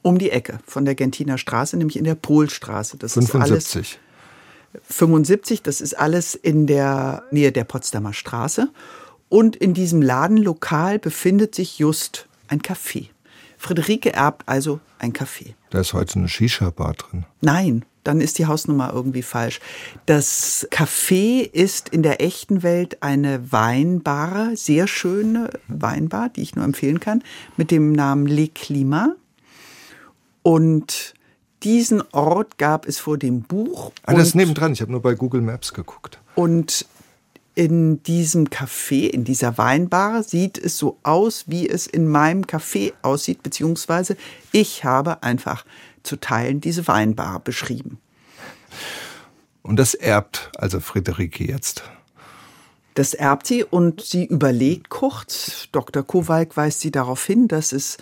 Um 0.02 0.18
die 0.18 0.32
Ecke 0.32 0.60
von 0.66 0.86
der 0.86 0.96
Gentiner 0.96 1.38
Straße, 1.38 1.76
nämlich 1.76 1.98
in 1.98 2.06
der 2.06 2.16
Polstraße. 2.16 2.98
Das 2.98 3.14
75. 3.14 3.42
Ist 3.42 3.76
alles 3.76 3.98
75, 4.84 5.62
das 5.62 5.82
ist 5.82 5.94
alles 5.98 6.36
in 6.36 6.68
der 6.68 7.24
Nähe 7.32 7.52
der 7.52 7.64
Potsdamer 7.64 8.14
Straße. 8.14 8.70
Und 9.28 9.56
in 9.56 9.74
diesem 9.74 10.02
Ladenlokal 10.02 11.00
befindet 11.00 11.54
sich 11.56 11.80
just 11.80 12.28
ein 12.48 12.62
Café. 12.62 13.08
Friederike 13.58 14.14
erbt 14.14 14.48
also 14.48 14.80
ein 15.00 15.14
Café. 15.14 15.54
Da 15.70 15.82
ist 15.82 15.94
heute 15.94 16.18
eine 16.18 16.30
Shisha-Bar 16.30 16.94
drin. 16.94 17.26
Nein, 17.42 17.86
dann 18.04 18.22
ist 18.22 18.38
die 18.38 18.46
Hausnummer 18.46 18.92
irgendwie 18.94 19.22
falsch. 19.22 19.60
Das 20.06 20.68
Café 20.72 21.42
ist 21.42 21.90
in 21.90 22.04
der 22.04 22.22
echten 22.22 22.64
Welt 22.64 23.02
eine 23.02 23.52
Weinbar, 23.52 24.56
sehr 24.56 24.88
schöne 24.88 25.50
Weinbar, 25.68 26.30
die 26.30 26.42
ich 26.42 26.56
nur 26.56 26.66
empfehlen 26.66 27.00
kann, 27.00 27.24
mit 27.58 27.72
dem 27.72 27.92
Namen 27.92 28.26
Le 28.28 28.48
Climat. 28.48 29.12
Und 30.44 31.14
diesen 31.64 32.02
Ort 32.14 32.58
gab 32.58 32.88
es 32.88 33.00
vor 33.00 33.18
dem 33.18 33.42
Buch. 33.42 33.92
Ah, 34.04 34.14
das 34.14 34.30
ist 34.30 34.36
nebendran. 34.36 34.72
Ich 34.74 34.82
habe 34.82 34.92
nur 34.92 35.02
bei 35.02 35.14
Google 35.14 35.42
Maps 35.42 35.74
geguckt. 35.74 36.20
Und 36.36 36.86
in 37.60 38.02
diesem 38.04 38.46
Café, 38.48 39.10
in 39.10 39.26
dieser 39.26 39.58
Weinbar, 39.58 40.24
sieht 40.24 40.58
es 40.58 40.78
so 40.78 40.98
aus, 41.04 41.44
wie 41.48 41.68
es 41.68 41.88
in 41.88 42.08
meinem 42.08 42.44
Café 42.44 42.94
aussieht, 43.02 43.44
beziehungsweise 43.44 44.16
ich 44.54 44.86
habe 44.86 45.24
einfach 45.24 45.66
zu 46.02 46.16
Teilen 46.16 46.62
diese 46.62 46.88
Weinbar 46.88 47.42
beschrieben. 47.42 48.00
Und 49.62 49.76
das 49.76 49.94
erbt 49.94 50.54
also 50.56 50.80
Friederike 50.80 51.46
jetzt. 51.46 51.84
Das 52.94 53.14
erbt 53.14 53.46
sie 53.46 53.66
und 53.66 54.00
sie 54.00 54.24
überlegt 54.24 54.88
kurz. 54.88 55.68
Dr. 55.74 56.04
Kowalk 56.04 56.56
weist 56.56 56.80
sie 56.80 56.92
darauf 56.92 57.26
hin, 57.26 57.50
dass 57.50 57.74
es 57.74 57.98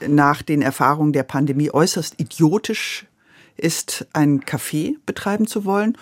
nach 0.00 0.40
den 0.40 0.62
Erfahrungen 0.62 1.12
der 1.12 1.24
Pandemie 1.24 1.70
äußerst 1.70 2.18
idiotisch 2.18 3.04
ist, 3.58 4.06
ein 4.14 4.40
Café 4.40 4.96
betreiben 5.04 5.46
zu 5.46 5.66
wollen. 5.66 5.98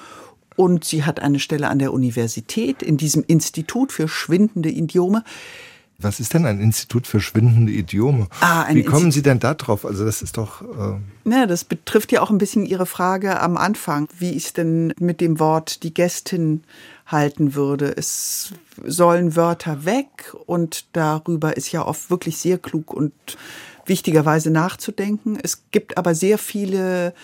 Und 0.56 0.84
sie 0.84 1.04
hat 1.04 1.20
eine 1.20 1.40
Stelle 1.40 1.68
an 1.68 1.78
der 1.78 1.92
Universität 1.92 2.82
in 2.82 2.96
diesem 2.96 3.24
Institut 3.26 3.92
für 3.92 4.08
schwindende 4.08 4.70
Idiome. 4.70 5.24
Was 5.98 6.18
ist 6.18 6.34
denn 6.34 6.44
ein 6.44 6.60
Institut 6.60 7.06
für 7.06 7.20
schwindende 7.20 7.72
Idiome? 7.72 8.26
Ah, 8.40 8.66
Wie 8.72 8.82
kommen 8.82 9.12
Sie 9.12 9.22
denn 9.22 9.38
da 9.38 9.54
drauf? 9.54 9.86
Also 9.86 10.04
das 10.04 10.22
ist 10.22 10.36
doch. 10.36 10.62
Äh 10.62 11.30
ja, 11.30 11.46
das 11.46 11.64
betrifft 11.64 12.10
ja 12.10 12.20
auch 12.20 12.30
ein 12.30 12.38
bisschen 12.38 12.66
Ihre 12.66 12.86
Frage 12.86 13.40
am 13.40 13.56
Anfang, 13.56 14.08
wie 14.18 14.32
ich 14.32 14.46
es 14.46 14.52
denn 14.52 14.92
mit 14.98 15.20
dem 15.20 15.38
Wort 15.38 15.82
die 15.84 15.94
Gästin 15.94 16.64
halten 17.06 17.54
würde. 17.54 17.96
Es 17.96 18.52
sollen 18.84 19.36
Wörter 19.36 19.84
weg 19.84 20.34
und 20.46 20.86
darüber 20.94 21.56
ist 21.56 21.70
ja 21.70 21.86
oft 21.86 22.10
wirklich 22.10 22.38
sehr 22.38 22.58
klug 22.58 22.92
und 22.92 23.12
wichtigerweise 23.86 24.50
nachzudenken. 24.50 25.38
Es 25.40 25.62
gibt 25.70 25.96
aber 25.96 26.14
sehr 26.14 26.38
viele 26.38 27.14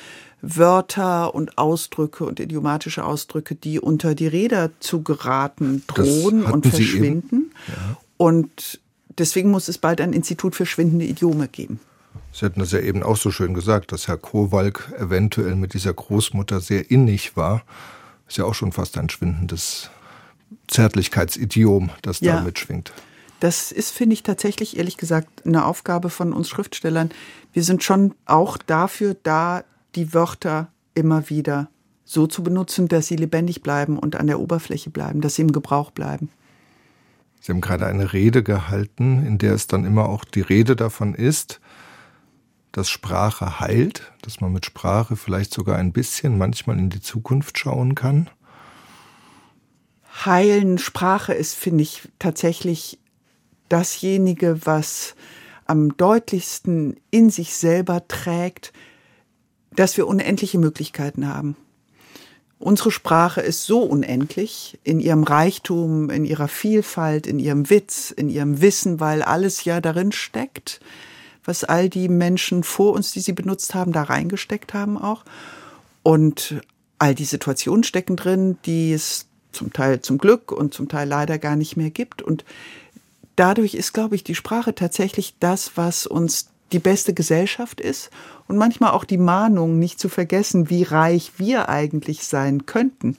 Wörter 0.42 1.34
und 1.34 1.58
Ausdrücke 1.58 2.24
und 2.24 2.40
idiomatische 2.40 3.04
Ausdrücke, 3.04 3.54
die 3.54 3.78
unter 3.80 4.14
die 4.14 4.26
Räder 4.26 4.70
zu 4.80 5.02
geraten 5.02 5.84
drohen 5.86 6.44
und 6.44 6.66
verschwinden. 6.66 7.52
Ja. 7.68 7.96
Und 8.16 8.80
deswegen 9.18 9.50
muss 9.50 9.68
es 9.68 9.78
bald 9.78 10.00
ein 10.00 10.12
Institut 10.12 10.54
für 10.54 10.66
schwindende 10.66 11.04
Idiome 11.04 11.48
geben. 11.48 11.80
Sie 12.32 12.44
hatten 12.44 12.60
das 12.60 12.72
ja 12.72 12.80
eben 12.80 13.02
auch 13.02 13.16
so 13.16 13.30
schön 13.30 13.54
gesagt, 13.54 13.92
dass 13.92 14.08
Herr 14.08 14.16
Kowalk 14.16 14.92
eventuell 14.98 15.56
mit 15.56 15.74
dieser 15.74 15.92
Großmutter 15.92 16.60
sehr 16.60 16.90
innig 16.90 17.36
war. 17.36 17.62
Ist 18.28 18.38
ja 18.38 18.44
auch 18.44 18.54
schon 18.54 18.72
fast 18.72 18.96
ein 18.98 19.10
schwindendes 19.10 19.90
Zärtlichkeitsidiom, 20.68 21.90
das 22.02 22.20
ja. 22.20 22.36
da 22.36 22.42
mitschwingt. 22.42 22.92
Das 23.40 23.72
ist, 23.72 23.90
finde 23.90 24.14
ich, 24.14 24.22
tatsächlich, 24.22 24.76
ehrlich 24.76 24.98
gesagt, 24.98 25.46
eine 25.46 25.64
Aufgabe 25.64 26.10
von 26.10 26.32
uns 26.32 26.48
Schriftstellern. 26.48 27.10
Wir 27.52 27.64
sind 27.64 27.82
schon 27.82 28.14
auch 28.26 28.58
dafür 28.58 29.16
da, 29.22 29.64
die 29.94 30.14
Wörter 30.14 30.72
immer 30.94 31.30
wieder 31.30 31.70
so 32.04 32.26
zu 32.26 32.42
benutzen, 32.42 32.88
dass 32.88 33.06
sie 33.06 33.16
lebendig 33.16 33.62
bleiben 33.62 33.98
und 33.98 34.16
an 34.16 34.26
der 34.26 34.40
Oberfläche 34.40 34.90
bleiben, 34.90 35.20
dass 35.20 35.36
sie 35.36 35.42
im 35.42 35.52
Gebrauch 35.52 35.90
bleiben. 35.90 36.28
Sie 37.40 37.52
haben 37.52 37.60
gerade 37.60 37.86
eine 37.86 38.12
Rede 38.12 38.42
gehalten, 38.42 39.24
in 39.24 39.38
der 39.38 39.54
es 39.54 39.66
dann 39.66 39.84
immer 39.84 40.08
auch 40.08 40.24
die 40.24 40.42
Rede 40.42 40.76
davon 40.76 41.14
ist, 41.14 41.60
dass 42.72 42.88
Sprache 42.88 43.60
heilt, 43.60 44.12
dass 44.22 44.40
man 44.40 44.52
mit 44.52 44.66
Sprache 44.66 45.16
vielleicht 45.16 45.54
sogar 45.54 45.78
ein 45.78 45.92
bisschen 45.92 46.36
manchmal 46.36 46.78
in 46.78 46.90
die 46.90 47.00
Zukunft 47.00 47.58
schauen 47.58 47.94
kann. 47.94 48.28
Heilen 50.24 50.78
Sprache 50.78 51.32
ist, 51.32 51.54
finde 51.54 51.82
ich, 51.82 52.08
tatsächlich 52.18 52.98
dasjenige, 53.68 54.66
was 54.66 55.14
am 55.66 55.96
deutlichsten 55.96 56.96
in 57.10 57.30
sich 57.30 57.54
selber 57.54 58.06
trägt, 58.08 58.72
dass 59.74 59.96
wir 59.96 60.06
unendliche 60.06 60.58
Möglichkeiten 60.58 61.26
haben. 61.28 61.56
Unsere 62.58 62.90
Sprache 62.90 63.40
ist 63.40 63.64
so 63.64 63.80
unendlich 63.80 64.78
in 64.84 65.00
ihrem 65.00 65.22
Reichtum, 65.22 66.10
in 66.10 66.26
ihrer 66.26 66.48
Vielfalt, 66.48 67.26
in 67.26 67.38
ihrem 67.38 67.70
Witz, 67.70 68.10
in 68.10 68.28
ihrem 68.28 68.60
Wissen, 68.60 69.00
weil 69.00 69.22
alles 69.22 69.64
ja 69.64 69.80
darin 69.80 70.12
steckt, 70.12 70.80
was 71.42 71.64
all 71.64 71.88
die 71.88 72.10
Menschen 72.10 72.62
vor 72.62 72.92
uns, 72.92 73.12
die 73.12 73.20
sie 73.20 73.32
benutzt 73.32 73.74
haben, 73.74 73.92
da 73.92 74.02
reingesteckt 74.02 74.74
haben 74.74 74.98
auch. 74.98 75.24
Und 76.02 76.60
all 76.98 77.14
die 77.14 77.24
Situationen 77.24 77.82
stecken 77.82 78.16
drin, 78.16 78.58
die 78.66 78.92
es 78.92 79.26
zum 79.52 79.72
Teil 79.72 80.02
zum 80.02 80.18
Glück 80.18 80.52
und 80.52 80.74
zum 80.74 80.88
Teil 80.88 81.08
leider 81.08 81.38
gar 81.38 81.56
nicht 81.56 81.78
mehr 81.78 81.90
gibt. 81.90 82.20
Und 82.20 82.44
dadurch 83.36 83.74
ist, 83.74 83.94
glaube 83.94 84.16
ich, 84.16 84.22
die 84.22 84.34
Sprache 84.34 84.74
tatsächlich 84.74 85.34
das, 85.40 85.72
was 85.76 86.06
uns 86.06 86.49
die 86.72 86.78
beste 86.78 87.14
Gesellschaft 87.14 87.80
ist 87.80 88.10
und 88.48 88.56
manchmal 88.56 88.92
auch 88.92 89.04
die 89.04 89.18
Mahnung, 89.18 89.78
nicht 89.78 89.98
zu 89.98 90.08
vergessen, 90.08 90.70
wie 90.70 90.82
reich 90.82 91.32
wir 91.38 91.68
eigentlich 91.68 92.24
sein 92.24 92.66
könnten. 92.66 93.16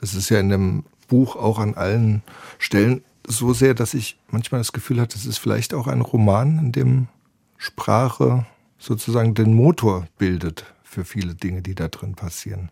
Es 0.00 0.14
ist 0.14 0.28
ja 0.28 0.40
in 0.40 0.48
dem 0.48 0.84
Buch 1.08 1.36
auch 1.36 1.58
an 1.58 1.74
allen 1.74 2.22
Stellen 2.58 3.02
so 3.26 3.52
sehr, 3.52 3.74
dass 3.74 3.94
ich 3.94 4.18
manchmal 4.30 4.60
das 4.60 4.72
Gefühl 4.72 5.00
hatte, 5.00 5.16
es 5.16 5.26
ist 5.26 5.38
vielleicht 5.38 5.74
auch 5.74 5.86
ein 5.86 6.00
Roman, 6.00 6.58
in 6.58 6.72
dem 6.72 7.08
Sprache 7.56 8.46
sozusagen 8.78 9.34
den 9.34 9.54
Motor 9.54 10.06
bildet 10.16 10.64
für 10.82 11.04
viele 11.04 11.34
Dinge, 11.34 11.60
die 11.62 11.74
da 11.74 11.88
drin 11.88 12.14
passieren. 12.14 12.70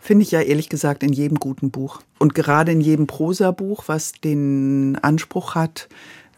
Finde 0.00 0.22
ich 0.22 0.30
ja 0.30 0.40
ehrlich 0.40 0.68
gesagt 0.68 1.02
in 1.02 1.12
jedem 1.12 1.38
guten 1.38 1.70
Buch. 1.70 2.00
Und 2.18 2.34
gerade 2.34 2.72
in 2.72 2.80
jedem 2.80 3.06
Prosabuch, 3.06 3.84
was 3.86 4.12
den 4.12 4.96
Anspruch 5.02 5.54
hat, 5.54 5.88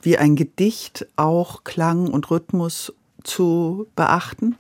wie 0.03 0.19
ein 0.19 0.37
Gedicht 0.37 1.07
auch 1.17 1.65
Klang 1.65 2.09
und 2.09 2.31
Rhythmus 2.31 2.93
zu 3.23 3.87
beachten. 3.97 4.57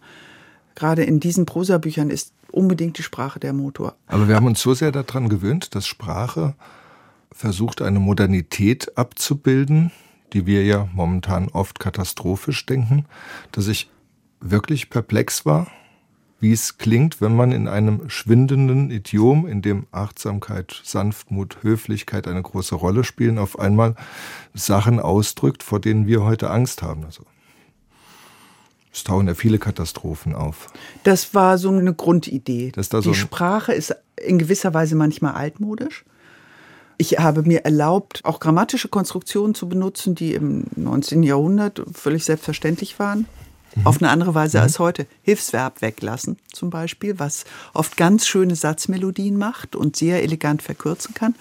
Gerade 0.74 1.04
in 1.04 1.20
diesen 1.20 1.46
Prosabüchern 1.46 2.10
ist 2.10 2.32
unbedingt 2.52 2.98
die 2.98 3.02
Sprache 3.02 3.40
der 3.40 3.52
Motor. 3.52 3.96
Aber 4.06 4.28
wir 4.28 4.36
haben 4.36 4.46
uns 4.46 4.60
so 4.60 4.74
sehr 4.74 4.92
daran 4.92 5.28
gewöhnt, 5.28 5.74
dass 5.74 5.86
Sprache 5.86 6.54
versucht, 7.32 7.80
eine 7.80 8.00
Modernität 8.00 8.96
abzubilden, 8.98 9.92
die 10.32 10.46
wir 10.46 10.64
ja 10.64 10.88
momentan 10.92 11.48
oft 11.48 11.80
katastrophisch 11.80 12.66
denken, 12.66 13.06
dass 13.52 13.68
ich 13.68 13.90
wirklich 14.40 14.90
perplex 14.90 15.46
war, 15.46 15.68
wie 16.40 16.52
es 16.52 16.78
klingt, 16.78 17.20
wenn 17.20 17.36
man 17.36 17.52
in 17.52 17.68
einem 17.68 18.08
schwindenden 18.08 18.90
Idiom, 18.90 19.46
in 19.46 19.62
dem 19.62 19.86
Achtsamkeit, 19.92 20.80
Sanftmut, 20.84 21.58
Höflichkeit 21.62 22.26
eine 22.26 22.42
große 22.42 22.74
Rolle 22.74 23.04
spielen, 23.04 23.38
auf 23.38 23.58
einmal 23.58 23.94
Sachen 24.54 25.00
ausdrückt, 25.00 25.62
vor 25.62 25.80
denen 25.80 26.06
wir 26.06 26.24
heute 26.24 26.50
Angst 26.50 26.82
haben. 26.82 27.04
Also 27.04 27.24
es 28.92 29.04
tauchen 29.04 29.28
ja 29.28 29.34
viele 29.34 29.58
Katastrophen 29.58 30.34
auf. 30.34 30.68
Das 31.04 31.34
war 31.34 31.58
so 31.58 31.68
eine 31.68 31.94
Grundidee. 31.94 32.72
Da 32.74 32.82
so 32.82 33.00
Die 33.00 33.14
Sprache 33.14 33.72
ist 33.72 33.94
in 34.16 34.38
gewisser 34.38 34.74
Weise 34.74 34.96
manchmal 34.96 35.34
altmodisch. 35.34 36.04
Ich 36.96 37.18
habe 37.18 37.42
mir 37.42 37.64
erlaubt, 37.64 38.20
auch 38.24 38.40
grammatische 38.40 38.88
Konstruktionen 38.88 39.54
zu 39.54 39.68
benutzen, 39.68 40.14
die 40.14 40.34
im 40.34 40.64
19. 40.76 41.22
Jahrhundert 41.22 41.82
völlig 41.92 42.24
selbstverständlich 42.24 42.98
waren. 42.98 43.26
Mhm. 43.74 43.86
Auf 43.86 44.02
eine 44.02 44.10
andere 44.10 44.34
Weise 44.34 44.58
mhm. 44.58 44.64
als 44.64 44.78
heute. 44.78 45.06
Hilfsverb 45.22 45.82
weglassen 45.82 46.38
zum 46.52 46.70
Beispiel, 46.70 47.18
was 47.18 47.44
oft 47.72 47.96
ganz 47.96 48.26
schöne 48.26 48.56
Satzmelodien 48.56 49.36
macht 49.36 49.76
und 49.76 49.96
sehr 49.96 50.22
elegant 50.22 50.62
verkürzen 50.62 51.14
kann. 51.14 51.34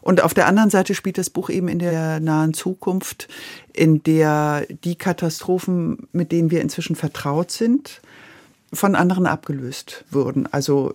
Und 0.00 0.22
auf 0.22 0.32
der 0.32 0.46
anderen 0.46 0.70
Seite 0.70 0.94
spielt 0.94 1.18
das 1.18 1.28
Buch 1.28 1.50
eben 1.50 1.68
in 1.68 1.80
der 1.80 2.20
nahen 2.20 2.54
Zukunft, 2.54 3.28
in 3.72 4.02
der 4.02 4.66
die 4.84 4.96
Katastrophen, 4.96 6.08
mit 6.12 6.32
denen 6.32 6.50
wir 6.50 6.62
inzwischen 6.62 6.96
vertraut 6.96 7.50
sind, 7.50 8.00
von 8.72 8.94
anderen 8.94 9.26
abgelöst 9.26 10.04
würden. 10.10 10.50
Also 10.50 10.94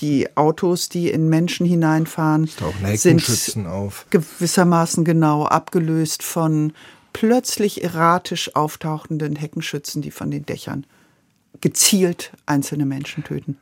die 0.00 0.36
Autos, 0.36 0.88
die 0.88 1.10
in 1.10 1.28
Menschen 1.28 1.66
hineinfahren, 1.66 2.48
sind 2.94 3.66
auf. 3.66 4.06
gewissermaßen 4.10 5.04
genau 5.04 5.46
abgelöst 5.46 6.22
von 6.22 6.72
plötzlich 7.18 7.82
erratisch 7.82 8.54
auftauchenden 8.54 9.34
Heckenschützen, 9.34 10.02
die 10.02 10.12
von 10.12 10.30
den 10.30 10.46
Dächern 10.46 10.86
gezielt 11.60 12.30
einzelne 12.46 12.86
Menschen 12.86 13.24
töten. 13.24 13.58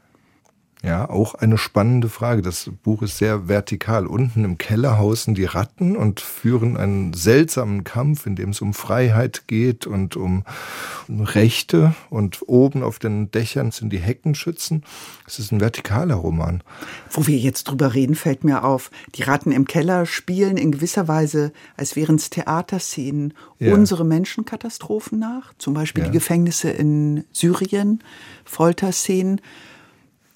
Ja, 0.87 1.11
auch 1.11 1.35
eine 1.35 1.59
spannende 1.59 2.09
Frage. 2.09 2.43
Das 2.43 2.71
Buch 2.85 3.02
ist 3.02 3.19
sehr 3.19 3.49
vertikal. 3.49 4.07
Unten 4.07 4.45
im 4.45 4.57
Keller 4.57 4.99
hausen 4.99 5.35
die 5.35 5.45
Ratten 5.45 5.97
und 5.97 6.21
führen 6.21 6.76
einen 6.76 7.12
seltsamen 7.12 7.83
Kampf, 7.83 8.25
in 8.25 8.37
dem 8.37 8.50
es 8.50 8.61
um 8.61 8.73
Freiheit 8.73 9.49
geht 9.49 9.88
und 9.88 10.14
um 10.14 10.45
Rechte. 11.09 11.97
Und 12.09 12.38
oben 12.47 12.85
auf 12.85 13.00
den 13.00 13.33
Dächern 13.33 13.73
sind 13.73 13.93
die 13.93 13.99
Heckenschützen. 13.99 14.85
Es 15.26 15.40
ist 15.40 15.50
ein 15.50 15.59
vertikaler 15.59 16.14
Roman. 16.14 16.62
Wo 17.11 17.26
wir 17.26 17.37
jetzt 17.37 17.64
drüber 17.64 17.95
reden, 17.95 18.14
fällt 18.14 18.45
mir 18.45 18.62
auf, 18.62 18.93
die 19.16 19.25
Ratten 19.25 19.50
im 19.50 19.66
Keller 19.66 20.07
spielen 20.07 20.57
in 20.57 20.71
gewisser 20.71 21.09
Weise, 21.09 21.52
als 21.76 21.97
wären 21.97 22.14
es 22.14 22.31
Theaterszenen, 22.31 23.35
ja. 23.59 23.75
unsere 23.75 24.05
Menschenkatastrophen 24.05 25.19
nach. 25.19 25.52
Zum 25.59 25.75
Beispiel 25.75 26.05
ja. 26.05 26.11
die 26.11 26.14
Gefängnisse 26.14 26.71
in 26.71 27.25
Syrien, 27.33 28.05
Folterszenen. 28.45 29.40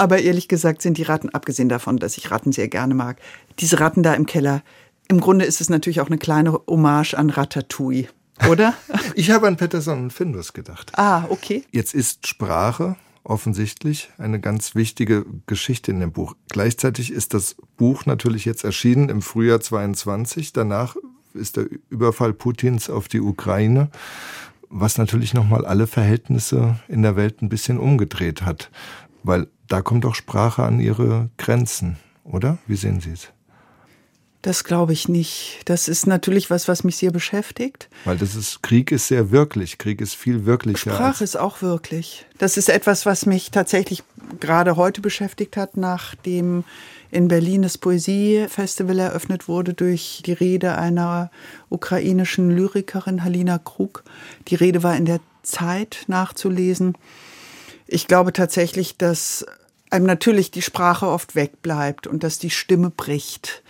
Aber 0.00 0.18
ehrlich 0.20 0.48
gesagt 0.48 0.80
sind 0.80 0.96
die 0.96 1.02
Ratten, 1.02 1.28
abgesehen 1.28 1.68
davon, 1.68 1.98
dass 1.98 2.16
ich 2.16 2.30
Ratten 2.30 2.52
sehr 2.52 2.68
gerne 2.68 2.94
mag, 2.94 3.20
diese 3.58 3.80
Ratten 3.80 4.02
da 4.02 4.14
im 4.14 4.24
Keller, 4.24 4.62
im 5.08 5.20
Grunde 5.20 5.44
ist 5.44 5.60
es 5.60 5.68
natürlich 5.68 6.00
auch 6.00 6.06
eine 6.06 6.16
kleine 6.16 6.58
Hommage 6.66 7.14
an 7.14 7.28
Ratatouille, 7.28 8.08
oder? 8.48 8.72
ich 9.14 9.30
habe 9.30 9.46
an 9.46 9.58
Peterson 9.58 10.04
und 10.04 10.12
Findus 10.12 10.54
gedacht. 10.54 10.92
Ah, 10.94 11.26
okay. 11.28 11.64
Jetzt 11.70 11.94
ist 11.94 12.26
Sprache 12.26 12.96
offensichtlich 13.24 14.08
eine 14.16 14.40
ganz 14.40 14.74
wichtige 14.74 15.26
Geschichte 15.46 15.90
in 15.90 16.00
dem 16.00 16.12
Buch. 16.12 16.34
Gleichzeitig 16.48 17.12
ist 17.12 17.34
das 17.34 17.56
Buch 17.76 18.06
natürlich 18.06 18.46
jetzt 18.46 18.64
erschienen 18.64 19.10
im 19.10 19.20
Frühjahr 19.20 19.60
22. 19.60 20.54
Danach 20.54 20.96
ist 21.34 21.58
der 21.58 21.66
Überfall 21.90 22.32
Putins 22.32 22.88
auf 22.88 23.08
die 23.08 23.20
Ukraine, 23.20 23.90
was 24.70 24.96
natürlich 24.96 25.34
nochmal 25.34 25.66
alle 25.66 25.86
Verhältnisse 25.86 26.76
in 26.88 27.02
der 27.02 27.16
Welt 27.16 27.42
ein 27.42 27.50
bisschen 27.50 27.78
umgedreht 27.78 28.42
hat. 28.42 28.70
Weil 29.22 29.48
da 29.68 29.82
kommt 29.82 30.04
auch 30.04 30.14
Sprache 30.14 30.62
an 30.62 30.80
ihre 30.80 31.30
Grenzen, 31.38 31.98
oder? 32.24 32.58
Wie 32.66 32.76
sehen 32.76 33.00
Sie 33.00 33.12
es? 33.12 33.28
Das 34.42 34.64
glaube 34.64 34.94
ich 34.94 35.06
nicht. 35.06 35.60
Das 35.66 35.86
ist 35.86 36.06
natürlich 36.06 36.48
was, 36.48 36.66
was 36.66 36.82
mich 36.82 36.96
sehr 36.96 37.10
beschäftigt. 37.10 37.90
Weil 38.06 38.16
das 38.16 38.34
ist, 38.34 38.62
Krieg 38.62 38.90
ist 38.90 39.08
sehr 39.08 39.30
wirklich. 39.30 39.76
Krieg 39.76 40.00
ist 40.00 40.14
viel 40.14 40.46
wirklicher. 40.46 40.94
Sprache 40.94 41.22
ist 41.22 41.38
auch 41.38 41.60
wirklich. 41.60 42.24
Das 42.38 42.56
ist 42.56 42.70
etwas, 42.70 43.04
was 43.04 43.26
mich 43.26 43.50
tatsächlich 43.50 44.02
gerade 44.40 44.76
heute 44.76 45.02
beschäftigt 45.02 45.58
hat, 45.58 45.76
nachdem 45.76 46.64
in 47.10 47.28
Berlin 47.28 47.62
das 47.62 47.76
Poesiefestival 47.76 48.98
eröffnet 48.98 49.46
wurde 49.46 49.74
durch 49.74 50.22
die 50.24 50.32
Rede 50.32 50.78
einer 50.78 51.30
ukrainischen 51.68 52.50
Lyrikerin, 52.50 53.22
Halina 53.24 53.58
Krug. 53.58 54.04
Die 54.48 54.54
Rede 54.54 54.82
war 54.82 54.96
in 54.96 55.04
der 55.04 55.20
Zeit 55.42 56.04
nachzulesen. 56.06 56.96
Ich 57.92 58.06
glaube 58.06 58.32
tatsächlich, 58.32 58.98
dass 58.98 59.44
einem 59.90 60.06
natürlich 60.06 60.52
die 60.52 60.62
Sprache 60.62 61.08
oft 61.08 61.34
wegbleibt 61.34 62.06
und 62.06 62.22
dass 62.22 62.38
die 62.38 62.50
Stimme 62.50 62.88
bricht 62.88 63.64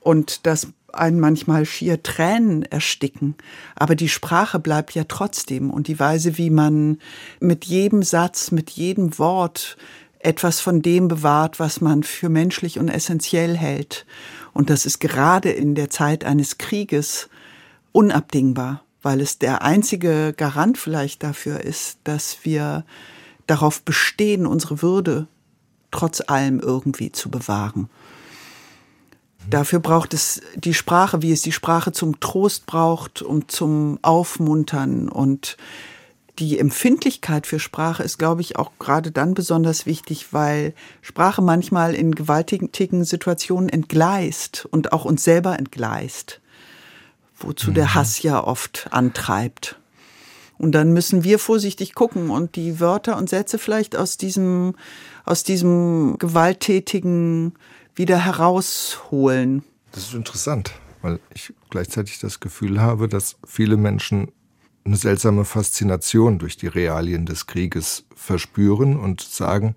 und 0.00 0.44
dass 0.44 0.66
einen 0.92 1.20
manchmal 1.20 1.64
schier 1.64 2.02
Tränen 2.02 2.64
ersticken. 2.64 3.36
Aber 3.76 3.94
die 3.94 4.08
Sprache 4.08 4.58
bleibt 4.58 4.92
ja 4.96 5.04
trotzdem 5.04 5.70
und 5.70 5.86
die 5.86 6.00
Weise, 6.00 6.36
wie 6.36 6.50
man 6.50 6.98
mit 7.38 7.64
jedem 7.64 8.02
Satz, 8.02 8.50
mit 8.50 8.70
jedem 8.70 9.20
Wort 9.20 9.76
etwas 10.18 10.58
von 10.58 10.82
dem 10.82 11.06
bewahrt, 11.06 11.60
was 11.60 11.80
man 11.80 12.02
für 12.02 12.28
menschlich 12.28 12.80
und 12.80 12.88
essentiell 12.88 13.56
hält. 13.56 14.04
Und 14.52 14.68
das 14.68 14.84
ist 14.84 14.98
gerade 14.98 15.52
in 15.52 15.76
der 15.76 15.90
Zeit 15.90 16.24
eines 16.24 16.58
Krieges 16.58 17.28
unabdingbar, 17.92 18.82
weil 19.00 19.20
es 19.20 19.38
der 19.38 19.62
einzige 19.62 20.34
Garant 20.36 20.76
vielleicht 20.76 21.22
dafür 21.22 21.60
ist, 21.60 21.98
dass 22.02 22.38
wir 22.42 22.84
darauf 23.50 23.82
bestehen, 23.82 24.46
unsere 24.46 24.82
Würde 24.82 25.26
trotz 25.90 26.22
allem 26.26 26.60
irgendwie 26.60 27.12
zu 27.12 27.30
bewahren. 27.30 27.88
Dafür 29.48 29.80
braucht 29.80 30.14
es 30.14 30.42
die 30.54 30.74
Sprache, 30.74 31.22
wie 31.22 31.32
es 31.32 31.42
die 31.42 31.52
Sprache 31.52 31.92
zum 31.92 32.20
Trost 32.20 32.66
braucht 32.66 33.22
und 33.22 33.50
zum 33.50 33.98
Aufmuntern. 34.02 35.08
Und 35.08 35.56
die 36.38 36.58
Empfindlichkeit 36.58 37.46
für 37.46 37.58
Sprache 37.58 38.02
ist, 38.02 38.18
glaube 38.18 38.42
ich, 38.42 38.56
auch 38.56 38.72
gerade 38.78 39.10
dann 39.10 39.34
besonders 39.34 39.86
wichtig, 39.86 40.32
weil 40.32 40.74
Sprache 41.00 41.42
manchmal 41.42 41.94
in 41.94 42.14
gewaltigen 42.14 43.04
Situationen 43.04 43.68
entgleist 43.68 44.68
und 44.70 44.92
auch 44.92 45.04
uns 45.04 45.24
selber 45.24 45.58
entgleist, 45.58 46.40
wozu 47.36 47.72
der 47.72 47.86
mhm. 47.86 47.94
Hass 47.94 48.22
ja 48.22 48.44
oft 48.44 48.88
antreibt. 48.90 49.79
Und 50.60 50.72
dann 50.72 50.92
müssen 50.92 51.24
wir 51.24 51.38
vorsichtig 51.38 51.94
gucken 51.94 52.28
und 52.28 52.54
die 52.54 52.80
Wörter 52.80 53.16
und 53.16 53.30
Sätze 53.30 53.56
vielleicht 53.56 53.96
aus 53.96 54.18
diesem, 54.18 54.74
aus 55.24 55.42
diesem 55.42 56.18
gewalttätigen 56.18 57.54
wieder 57.94 58.18
herausholen. 58.18 59.62
Das 59.92 60.08
ist 60.08 60.14
interessant, 60.14 60.72
weil 61.00 61.18
ich 61.32 61.54
gleichzeitig 61.70 62.18
das 62.18 62.40
Gefühl 62.40 62.78
habe, 62.78 63.08
dass 63.08 63.36
viele 63.46 63.78
Menschen 63.78 64.32
eine 64.84 64.96
seltsame 64.96 65.46
Faszination 65.46 66.38
durch 66.38 66.58
die 66.58 66.66
Realien 66.66 67.24
des 67.24 67.46
Krieges 67.46 68.04
verspüren 68.14 69.00
und 69.00 69.22
sagen, 69.22 69.74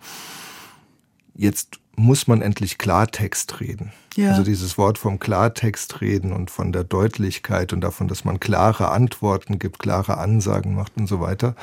jetzt 1.34 1.80
muss 1.96 2.28
man 2.28 2.42
endlich 2.42 2.78
Klartext 2.78 3.60
reden. 3.60 3.92
Ja. 4.16 4.32
Also 4.32 4.44
dieses 4.44 4.78
Wort 4.78 4.98
vom 4.98 5.20
Klartext 5.20 6.02
reden 6.02 6.34
und 6.34 6.52
von 6.52 6.72
der 6.72 6.84
Deutlichkeit 6.84 7.74
und 7.74 7.82
davon, 7.82 8.08
dass 8.08 8.26
man 8.26 8.40
klare 8.40 8.90
Antworten 8.90 9.60
gibt, 9.60 9.80
klare 9.80 10.18
Ansagen 10.18 10.76
macht 10.76 10.94
und 10.98 11.08
so 11.08 11.20
weiter, 11.20 11.56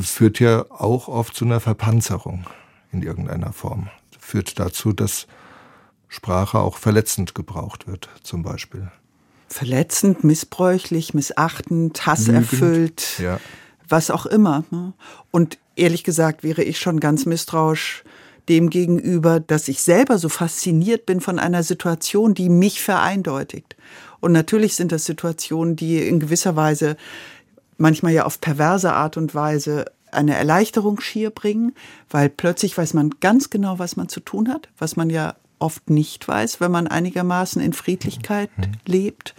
führt 0.00 0.40
ja 0.40 0.64
auch 0.70 1.08
oft 1.08 1.34
zu 1.34 1.44
einer 1.44 1.60
Verpanzerung 1.60 2.46
in 2.92 3.02
irgendeiner 3.02 3.52
Form. 3.52 3.88
Führt 4.18 4.58
dazu, 4.58 4.92
dass 4.92 5.26
Sprache 6.08 6.58
auch 6.58 6.78
verletzend 6.78 7.34
gebraucht 7.34 7.86
wird, 7.86 8.08
zum 8.22 8.42
Beispiel. 8.42 8.90
Verletzend, 9.48 10.24
missbräuchlich, 10.24 11.14
missachtend, 11.14 12.06
hasserfüllt, 12.06 13.18
ja. 13.18 13.38
was 13.88 14.10
auch 14.10 14.26
immer. 14.26 14.64
Ne? 14.70 14.92
Und 15.30 15.58
ehrlich 15.76 16.04
gesagt 16.04 16.42
wäre 16.42 16.62
ich 16.62 16.78
schon 16.80 17.00
ganz 17.00 17.26
misstrauisch 17.26 18.02
dem 18.48 18.70
gegenüber, 18.70 19.40
dass 19.40 19.68
ich 19.68 19.82
selber 19.82 20.18
so 20.18 20.28
fasziniert 20.28 21.06
bin 21.06 21.20
von 21.20 21.38
einer 21.38 21.62
Situation, 21.62 22.34
die 22.34 22.48
mich 22.48 22.80
vereindeutigt. 22.80 23.76
Und 24.20 24.32
natürlich 24.32 24.74
sind 24.74 24.92
das 24.92 25.04
Situationen, 25.04 25.76
die 25.76 26.06
in 26.06 26.20
gewisser 26.20 26.56
Weise 26.56 26.96
manchmal 27.78 28.12
ja 28.12 28.24
auf 28.24 28.40
perverse 28.40 28.92
Art 28.92 29.16
und 29.16 29.34
Weise 29.34 29.86
eine 30.10 30.34
Erleichterung 30.34 31.00
schier 31.00 31.30
bringen, 31.30 31.74
weil 32.10 32.28
plötzlich 32.28 32.76
weiß 32.76 32.94
man 32.94 33.10
ganz 33.20 33.50
genau, 33.50 33.78
was 33.78 33.96
man 33.96 34.08
zu 34.08 34.20
tun 34.20 34.48
hat, 34.48 34.68
was 34.78 34.96
man 34.96 35.10
ja 35.10 35.34
oft 35.58 35.90
nicht 35.90 36.26
weiß, 36.26 36.60
wenn 36.60 36.70
man 36.70 36.86
einigermaßen 36.86 37.60
in 37.60 37.72
Friedlichkeit 37.72 38.50
mhm. 38.56 38.72
lebt. 38.86 39.34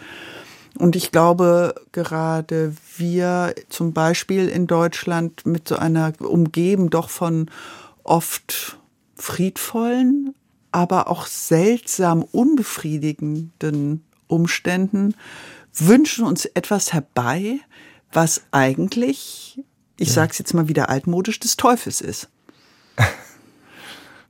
Und 0.77 0.95
ich 0.95 1.11
glaube, 1.11 1.75
gerade 1.91 2.75
wir 2.97 3.55
zum 3.69 3.93
Beispiel 3.93 4.47
in 4.47 4.67
Deutschland 4.67 5.45
mit 5.45 5.67
so 5.67 5.75
einer 5.77 6.13
umgeben 6.19 6.89
doch 6.89 7.09
von 7.09 7.49
oft 8.03 8.77
friedvollen, 9.17 10.33
aber 10.71 11.09
auch 11.09 11.25
seltsam 11.25 12.23
unbefriedigenden 12.23 14.05
Umständen 14.27 15.15
wünschen 15.73 16.25
uns 16.25 16.45
etwas 16.45 16.93
herbei, 16.93 17.59
was 18.11 18.43
eigentlich, 18.51 19.61
ich 19.97 20.07
ja. 20.09 20.13
sage 20.13 20.31
es 20.31 20.37
jetzt 20.37 20.53
mal 20.53 20.67
wieder 20.67 20.89
altmodisch, 20.89 21.39
des 21.39 21.57
Teufels 21.57 22.01
ist. 22.01 22.29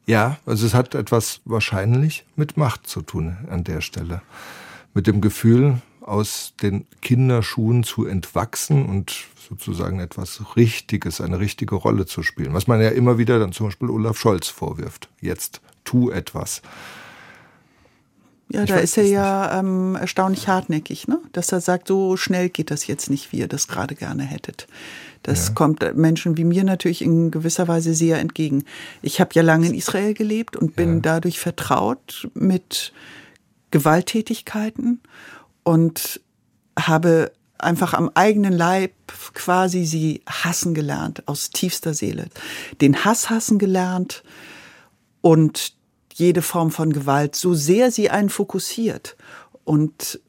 Ja, 0.10 0.38
also 0.46 0.66
es 0.66 0.74
hat 0.74 0.96
etwas 0.96 1.42
wahrscheinlich 1.44 2.26
mit 2.38 2.56
Macht 2.56 2.88
zu 2.88 3.02
tun 3.02 3.36
an 3.50 3.66
der 3.66 3.82
Stelle. 3.82 4.22
Mit 4.94 5.06
dem 5.06 5.20
Gefühl, 5.20 5.82
aus 6.08 6.54
den 6.62 6.86
Kinderschuhen 7.02 7.84
zu 7.84 8.06
entwachsen 8.06 8.86
und 8.86 9.26
sozusagen 9.48 10.00
etwas 10.00 10.56
Richtiges, 10.56 11.22
eine 11.22 11.40
richtige 11.40 11.76
Rolle 11.76 12.06
zu 12.06 12.24
spielen. 12.24 12.54
Was 12.54 12.68
man 12.68 12.82
ja 12.82 12.90
immer 12.90 13.18
wieder 13.18 13.40
dann 13.40 13.52
zum 13.52 13.68
Beispiel 13.68 13.90
Olaf 13.90 14.18
Scholz 14.18 14.48
vorwirft. 14.48 15.10
Jetzt 15.22 15.62
tu 15.84 16.10
etwas. 16.10 16.62
Ja, 18.50 18.64
ich 18.64 18.70
da 18.70 18.78
ist 18.78 18.98
er 18.98 19.06
ja 19.06 19.60
ähm, 19.60 19.96
erstaunlich 19.96 20.48
hartnäckig, 20.48 21.08
ne? 21.08 21.20
dass 21.34 21.52
er 21.52 21.60
sagt, 21.60 21.90
so 21.90 22.16
schnell 22.16 22.50
geht 22.50 22.72
das 22.72 22.88
jetzt 22.88 23.10
nicht, 23.10 23.34
wie 23.34 23.40
ihr 23.40 23.48
das 23.48 23.68
gerade 23.68 23.96
gerne 23.96 24.24
hättet. 24.24 24.68
Das 25.24 25.50
ja. 25.50 25.54
kommt 25.54 25.84
Menschen 25.96 26.38
wie 26.38 26.46
mir 26.46 26.64
natürlich 26.64 27.02
in 27.02 27.32
gewisser 27.32 27.68
Weise 27.68 27.94
sehr 27.94 28.20
entgegen. 28.20 28.64
Ich 29.02 29.20
habe 29.20 29.32
ja 29.34 29.42
lange 29.42 29.68
in 29.68 29.74
Israel 29.74 30.14
gelebt 30.14 30.56
und 30.56 30.78
bin 30.78 30.96
ja. 30.96 31.00
dadurch 31.02 31.40
vertraut 31.40 32.30
mit 32.34 32.94
Gewalttätigkeiten 33.72 35.02
und 35.68 36.22
habe 36.80 37.34
einfach 37.58 37.94
am 37.94 38.10
eigenen 38.14 38.54
Leib 38.54 38.94
quasi 39.34 39.84
sie 39.84 40.22
hassen 40.26 40.74
gelernt, 40.74 41.28
aus 41.28 41.50
tiefster 41.50 41.94
Seele. 41.94 42.30
Den 42.80 43.04
Hass 43.04 43.30
hassen 43.30 43.60
gelernt 43.60 44.24
und 45.20 45.74
jede 46.14 46.42
Form 46.42 46.72
von 46.72 46.94
Gewalt, 46.94 47.36
so 47.36 47.54
sehr 47.54 47.92
sie 47.92 48.10
einen 48.10 48.30
fokussiert. 48.30 49.18
Und 49.66 50.22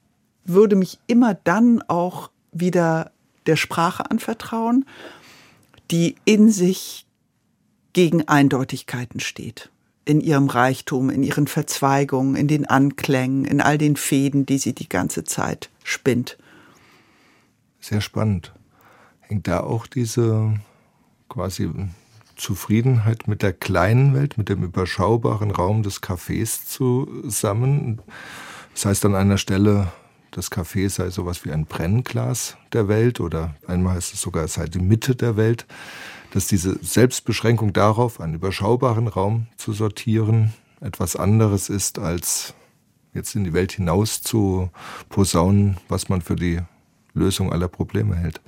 würde 0.42 0.74
mich 0.74 0.98
immer 1.06 1.34
dann 1.34 1.82
auch 1.82 2.32
wieder 2.50 3.12
der 3.46 3.54
Sprache 3.54 4.10
anvertrauen, 4.10 4.86
die 5.92 6.16
in 6.24 6.50
sich 6.50 7.06
gegen 7.92 8.26
Eindeutigkeiten 8.26 9.20
steht. 9.20 9.70
In 10.08 10.22
ihrem 10.22 10.48
Reichtum, 10.48 11.10
in 11.10 11.22
ihren 11.22 11.46
Verzweigungen, 11.46 12.34
in 12.34 12.48
den 12.48 12.64
Anklängen, 12.64 13.44
in 13.44 13.60
all 13.60 13.76
den 13.76 13.96
Fäden, 13.96 14.46
die 14.46 14.56
sie 14.56 14.74
die 14.74 14.88
ganze 14.88 15.24
Zeit 15.24 15.68
spinnt. 15.84 16.38
Sehr 17.78 18.00
spannend. 18.00 18.54
Hängt 19.20 19.46
da 19.48 19.60
auch 19.60 19.86
diese 19.86 20.54
quasi 21.28 21.70
Zufriedenheit 22.36 23.28
mit 23.28 23.42
der 23.42 23.52
kleinen 23.52 24.14
Welt, 24.14 24.38
mit 24.38 24.48
dem 24.48 24.62
überschaubaren 24.62 25.50
Raum 25.50 25.82
des 25.82 26.02
Cafés 26.02 26.64
zusammen? 26.64 28.00
Das 28.72 28.86
heißt 28.86 29.04
an 29.04 29.14
einer 29.14 29.36
Stelle, 29.36 29.92
das 30.30 30.50
Café 30.50 30.88
sei 30.88 31.10
sowas 31.10 31.44
wie 31.44 31.52
ein 31.52 31.66
Brennglas 31.66 32.56
der 32.72 32.88
Welt 32.88 33.20
oder 33.20 33.56
einmal 33.66 33.96
heißt 33.96 34.14
es 34.14 34.22
sogar, 34.22 34.44
es 34.44 34.54
sei 34.54 34.66
die 34.66 34.78
Mitte 34.78 35.14
der 35.16 35.36
Welt 35.36 35.66
dass 36.32 36.46
diese 36.46 36.78
Selbstbeschränkung 36.82 37.72
darauf, 37.72 38.20
einen 38.20 38.34
überschaubaren 38.34 39.08
Raum 39.08 39.46
zu 39.56 39.72
sortieren, 39.72 40.52
etwas 40.80 41.16
anderes 41.16 41.68
ist, 41.68 41.98
als 41.98 42.54
jetzt 43.14 43.34
in 43.34 43.44
die 43.44 43.52
Welt 43.52 43.72
hinaus 43.72 44.22
zu 44.22 44.70
posaunen, 45.08 45.78
was 45.88 46.08
man 46.08 46.22
für 46.22 46.36
die 46.36 46.60
Lösung 47.14 47.52
aller 47.52 47.68
Probleme 47.68 48.14
hält. 48.14 48.40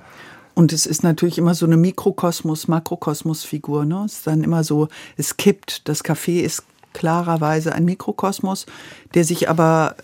Und 0.53 0.73
es 0.73 0.85
ist 0.85 1.03
natürlich 1.03 1.37
immer 1.37 1.55
so 1.55 1.65
eine 1.65 1.77
Mikrokosmos, 1.77 2.67
Makrokosmos-Figur. 2.67 3.85
Ne? 3.85 4.03
Es 4.05 4.17
ist 4.17 4.27
dann 4.27 4.43
immer 4.43 4.63
so, 4.63 4.89
es 5.17 5.37
kippt. 5.37 5.87
Das 5.87 6.03
Café 6.03 6.41
ist 6.41 6.63
klarerweise 6.93 7.73
ein 7.73 7.85
Mikrokosmos, 7.85 8.65
der 9.13 9.23
sich 9.23 9.49
aber 9.49 9.95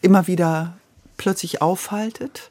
immer 0.00 0.26
wieder 0.26 0.76
plötzlich 1.16 1.60
aufhaltet 1.60 2.50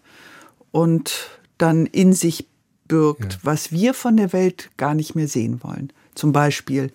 und 0.72 1.30
dann 1.58 1.88
in 1.88 2.14
sich 2.14 2.46
birgt, 2.90 3.34
ja. 3.34 3.40
was 3.44 3.72
wir 3.72 3.94
von 3.94 4.18
der 4.18 4.34
Welt 4.34 4.70
gar 4.76 4.94
nicht 4.94 5.16
mehr 5.16 5.30
sehen 5.30 5.64
wollen. 5.64 5.94
Zum 6.16 6.34
Beispiel 6.34 6.92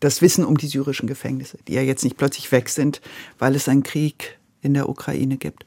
das 0.00 0.20
Wissen 0.20 0.44
um 0.44 0.58
die 0.58 0.66
syrischen 0.66 1.06
Gefängnisse, 1.06 1.56
die 1.66 1.72
ja 1.72 1.80
jetzt 1.80 2.04
nicht 2.04 2.18
plötzlich 2.18 2.52
weg 2.52 2.68
sind, 2.68 3.00
weil 3.38 3.54
es 3.54 3.68
einen 3.68 3.82
Krieg 3.82 4.38
in 4.60 4.74
der 4.74 4.90
Ukraine 4.90 5.38
gibt. 5.38 5.64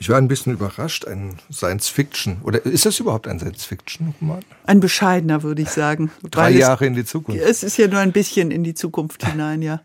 Ich 0.00 0.08
war 0.08 0.16
ein 0.16 0.28
bisschen 0.28 0.52
überrascht, 0.52 1.06
ein 1.06 1.38
Science-Fiction. 1.52 2.42
Oder 2.44 2.64
ist 2.64 2.86
das 2.86 3.00
überhaupt 3.00 3.26
ein 3.26 3.40
Science-Fiction-Roman? 3.40 4.44
Ein 4.64 4.78
bescheidener, 4.78 5.42
würde 5.42 5.62
ich 5.62 5.70
sagen. 5.70 6.12
Drei 6.30 6.52
Jahre 6.52 6.86
in 6.86 6.94
die 6.94 7.04
Zukunft. 7.04 7.42
Es 7.42 7.64
ist 7.64 7.76
ja 7.76 7.88
nur 7.88 7.98
ein 7.98 8.12
bisschen 8.12 8.52
in 8.52 8.62
die 8.62 8.74
Zukunft 8.74 9.26
hinein, 9.26 9.60
ja. 9.60 9.82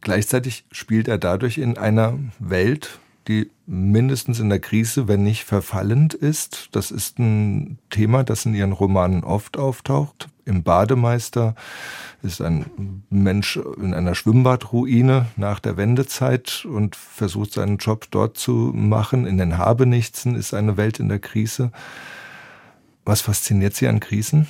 Gleichzeitig 0.00 0.64
spielt 0.72 1.06
er 1.06 1.18
dadurch 1.18 1.58
in 1.58 1.76
einer 1.76 2.18
Welt, 2.38 2.98
die 3.28 3.50
mindestens 3.70 4.40
in 4.40 4.48
der 4.48 4.58
Krise, 4.58 5.06
wenn 5.06 5.22
nicht 5.22 5.44
verfallend 5.44 6.12
ist. 6.12 6.70
Das 6.72 6.90
ist 6.90 7.20
ein 7.20 7.78
Thema, 7.88 8.24
das 8.24 8.44
in 8.44 8.54
ihren 8.54 8.72
Romanen 8.72 9.22
oft 9.22 9.58
auftaucht. 9.58 10.28
Im 10.44 10.64
Bademeister 10.64 11.54
ist 12.20 12.40
ein 12.40 13.04
Mensch 13.10 13.60
in 13.80 13.94
einer 13.94 14.16
Schwimmbadruine 14.16 15.26
nach 15.36 15.60
der 15.60 15.76
Wendezeit 15.76 16.66
und 16.68 16.96
versucht 16.96 17.52
seinen 17.52 17.76
Job 17.76 18.08
dort 18.10 18.36
zu 18.36 18.72
machen. 18.74 19.24
In 19.24 19.38
den 19.38 19.56
Habenichtsen 19.56 20.34
ist 20.34 20.52
eine 20.52 20.76
Welt 20.76 20.98
in 20.98 21.08
der 21.08 21.20
Krise. 21.20 21.70
Was 23.04 23.20
fasziniert 23.20 23.76
Sie 23.76 23.86
an 23.86 24.00
Krisen? 24.00 24.48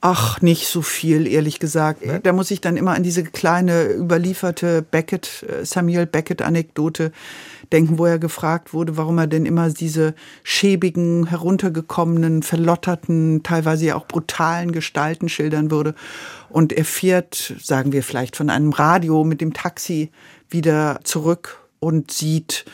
Ach, 0.00 0.40
nicht 0.40 0.68
so 0.68 0.80
viel, 0.80 1.26
ehrlich 1.26 1.58
gesagt. 1.58 2.06
Ne? 2.06 2.20
Da 2.20 2.32
muss 2.32 2.52
ich 2.52 2.60
dann 2.60 2.76
immer 2.76 2.94
an 2.94 3.02
diese 3.02 3.24
kleine 3.24 3.92
überlieferte 3.92 4.82
Beckett, 4.82 5.44
äh, 5.48 5.64
Samuel 5.64 6.06
Beckett-Anekdote 6.06 7.10
denken, 7.72 7.98
wo 7.98 8.06
er 8.06 8.20
gefragt 8.20 8.72
wurde, 8.72 8.96
warum 8.96 9.18
er 9.18 9.26
denn 9.26 9.44
immer 9.44 9.70
diese 9.70 10.14
schäbigen, 10.44 11.26
heruntergekommenen, 11.26 12.44
verlotterten, 12.44 13.42
teilweise 13.42 13.86
ja 13.86 13.96
auch 13.96 14.06
brutalen 14.06 14.70
Gestalten 14.70 15.28
schildern 15.28 15.72
würde. 15.72 15.96
Und 16.48 16.72
er 16.72 16.84
fährt, 16.84 17.54
sagen 17.60 17.92
wir 17.92 18.04
vielleicht 18.04 18.36
von 18.36 18.50
einem 18.50 18.70
Radio 18.70 19.24
mit 19.24 19.40
dem 19.40 19.52
Taxi 19.52 20.10
wieder 20.48 21.00
zurück 21.02 21.58
und 21.80 22.12
sieht 22.12 22.64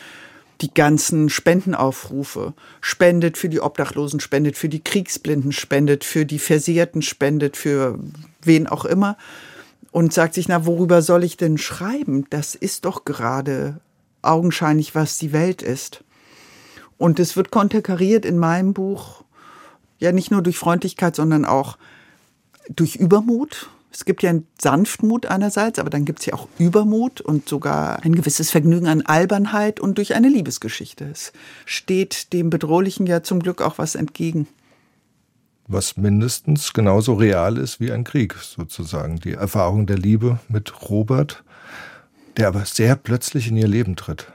die 0.64 0.72
ganzen 0.72 1.28
Spendenaufrufe, 1.28 2.54
spendet 2.80 3.36
für 3.36 3.50
die 3.50 3.60
Obdachlosen, 3.60 4.18
spendet 4.18 4.56
für 4.56 4.70
die 4.70 4.82
Kriegsblinden, 4.82 5.52
spendet 5.52 6.04
für 6.04 6.24
die 6.24 6.38
Versehrten, 6.38 7.02
spendet 7.02 7.58
für 7.58 7.98
wen 8.40 8.66
auch 8.66 8.86
immer 8.86 9.18
und 9.90 10.14
sagt 10.14 10.32
sich, 10.32 10.48
na, 10.48 10.64
worüber 10.64 11.02
soll 11.02 11.22
ich 11.22 11.36
denn 11.36 11.58
schreiben? 11.58 12.24
Das 12.30 12.54
ist 12.54 12.86
doch 12.86 13.04
gerade 13.04 13.78
augenscheinlich, 14.22 14.94
was 14.94 15.18
die 15.18 15.34
Welt 15.34 15.60
ist. 15.60 16.02
Und 16.96 17.20
es 17.20 17.36
wird 17.36 17.50
konterkariert 17.50 18.24
in 18.24 18.38
meinem 18.38 18.72
Buch, 18.72 19.22
ja 19.98 20.12
nicht 20.12 20.30
nur 20.30 20.40
durch 20.40 20.56
Freundlichkeit, 20.56 21.14
sondern 21.14 21.44
auch 21.44 21.76
durch 22.74 22.96
Übermut. 22.96 23.68
Es 23.94 24.04
gibt 24.04 24.24
ja 24.24 24.30
einen 24.30 24.48
Sanftmut 24.60 25.26
einerseits, 25.26 25.78
aber 25.78 25.88
dann 25.88 26.04
gibt 26.04 26.18
es 26.18 26.26
ja 26.26 26.34
auch 26.34 26.48
Übermut 26.58 27.20
und 27.20 27.48
sogar 27.48 28.02
ein 28.02 28.16
gewisses 28.16 28.50
Vergnügen 28.50 28.88
an 28.88 29.02
Albernheit 29.02 29.78
und 29.78 29.98
durch 29.98 30.16
eine 30.16 30.28
Liebesgeschichte. 30.28 31.04
Es 31.04 31.32
steht 31.64 32.32
dem 32.32 32.50
Bedrohlichen 32.50 33.06
ja 33.06 33.22
zum 33.22 33.38
Glück 33.38 33.62
auch 33.62 33.78
was 33.78 33.94
entgegen. 33.94 34.48
Was 35.68 35.96
mindestens 35.96 36.72
genauso 36.72 37.14
real 37.14 37.56
ist 37.56 37.78
wie 37.78 37.92
ein 37.92 38.02
Krieg, 38.02 38.34
sozusagen. 38.34 39.20
Die 39.20 39.34
Erfahrung 39.34 39.86
der 39.86 39.96
Liebe 39.96 40.40
mit 40.48 40.90
Robert, 40.90 41.44
der 42.36 42.48
aber 42.48 42.64
sehr 42.64 42.96
plötzlich 42.96 43.46
in 43.46 43.56
ihr 43.56 43.68
Leben 43.68 43.94
tritt. 43.94 44.26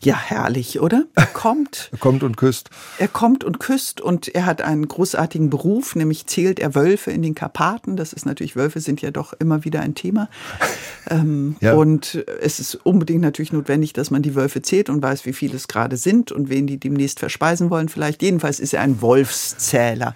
Ja, 0.00 0.16
herrlich, 0.16 0.80
oder? 0.80 1.04
Er 1.14 1.26
kommt. 1.32 1.88
er 1.92 1.98
kommt 1.98 2.22
und 2.22 2.36
küsst. 2.36 2.70
Er 2.98 3.08
kommt 3.08 3.44
und 3.44 3.58
küsst 3.58 4.00
und 4.00 4.28
er 4.28 4.46
hat 4.46 4.62
einen 4.62 4.86
großartigen 4.86 5.50
Beruf, 5.50 5.96
nämlich 5.96 6.26
zählt 6.26 6.60
er 6.60 6.74
Wölfe 6.74 7.10
in 7.10 7.22
den 7.22 7.34
Karpaten. 7.34 7.96
Das 7.96 8.12
ist 8.12 8.26
natürlich, 8.26 8.56
Wölfe 8.56 8.80
sind 8.80 9.02
ja 9.02 9.10
doch 9.10 9.32
immer 9.32 9.64
wieder 9.64 9.80
ein 9.80 9.94
Thema. 9.94 10.28
Ähm, 11.10 11.56
ja. 11.60 11.72
Und 11.72 12.22
es 12.42 12.60
ist 12.60 12.74
unbedingt 12.74 13.22
natürlich 13.22 13.50
notwendig, 13.50 13.94
dass 13.94 14.10
man 14.10 14.20
die 14.20 14.34
Wölfe 14.34 14.60
zählt 14.60 14.90
und 14.90 15.02
weiß, 15.02 15.24
wie 15.24 15.32
viele 15.32 15.56
es 15.56 15.66
gerade 15.66 15.96
sind 15.96 16.32
und 16.32 16.50
wen 16.50 16.66
die 16.66 16.76
demnächst 16.76 17.18
verspeisen 17.18 17.70
wollen 17.70 17.88
vielleicht. 17.88 18.20
Jedenfalls 18.20 18.60
ist 18.60 18.74
er 18.74 18.82
ein 18.82 19.00
Wolfszähler. 19.00 20.14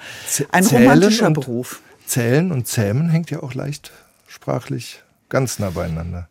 Ein 0.50 0.64
Zählen 0.64 0.82
romantischer 0.82 1.30
Beruf. 1.30 1.80
Zählen 2.04 2.52
und 2.52 2.66
Zähmen 2.66 3.08
hängt 3.08 3.30
ja 3.30 3.42
auch 3.42 3.54
leicht 3.54 3.90
sprachlich 4.28 5.02
ganz 5.30 5.58
nah 5.58 5.70
beieinander 5.70 6.28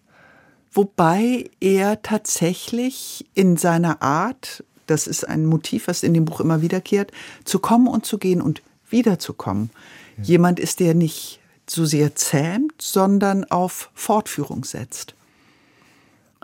wobei 0.71 1.49
er 1.59 2.01
tatsächlich 2.01 3.25
in 3.33 3.57
seiner 3.57 4.01
Art, 4.01 4.63
das 4.87 5.07
ist 5.07 5.27
ein 5.27 5.45
Motiv, 5.45 5.87
was 5.87 6.03
in 6.03 6.13
dem 6.13 6.25
Buch 6.25 6.39
immer 6.39 6.61
wiederkehrt, 6.61 7.11
zu 7.43 7.59
kommen 7.59 7.87
und 7.87 8.05
zu 8.05 8.17
gehen 8.17 8.41
und 8.41 8.61
wiederzukommen. 8.89 9.69
Ja. 10.17 10.23
Jemand 10.23 10.59
ist, 10.59 10.79
der 10.79 10.93
nicht 10.93 11.39
so 11.67 11.85
sehr 11.85 12.15
zähmt, 12.15 12.81
sondern 12.81 13.45
auf 13.45 13.89
Fortführung 13.93 14.65
setzt. 14.65 15.15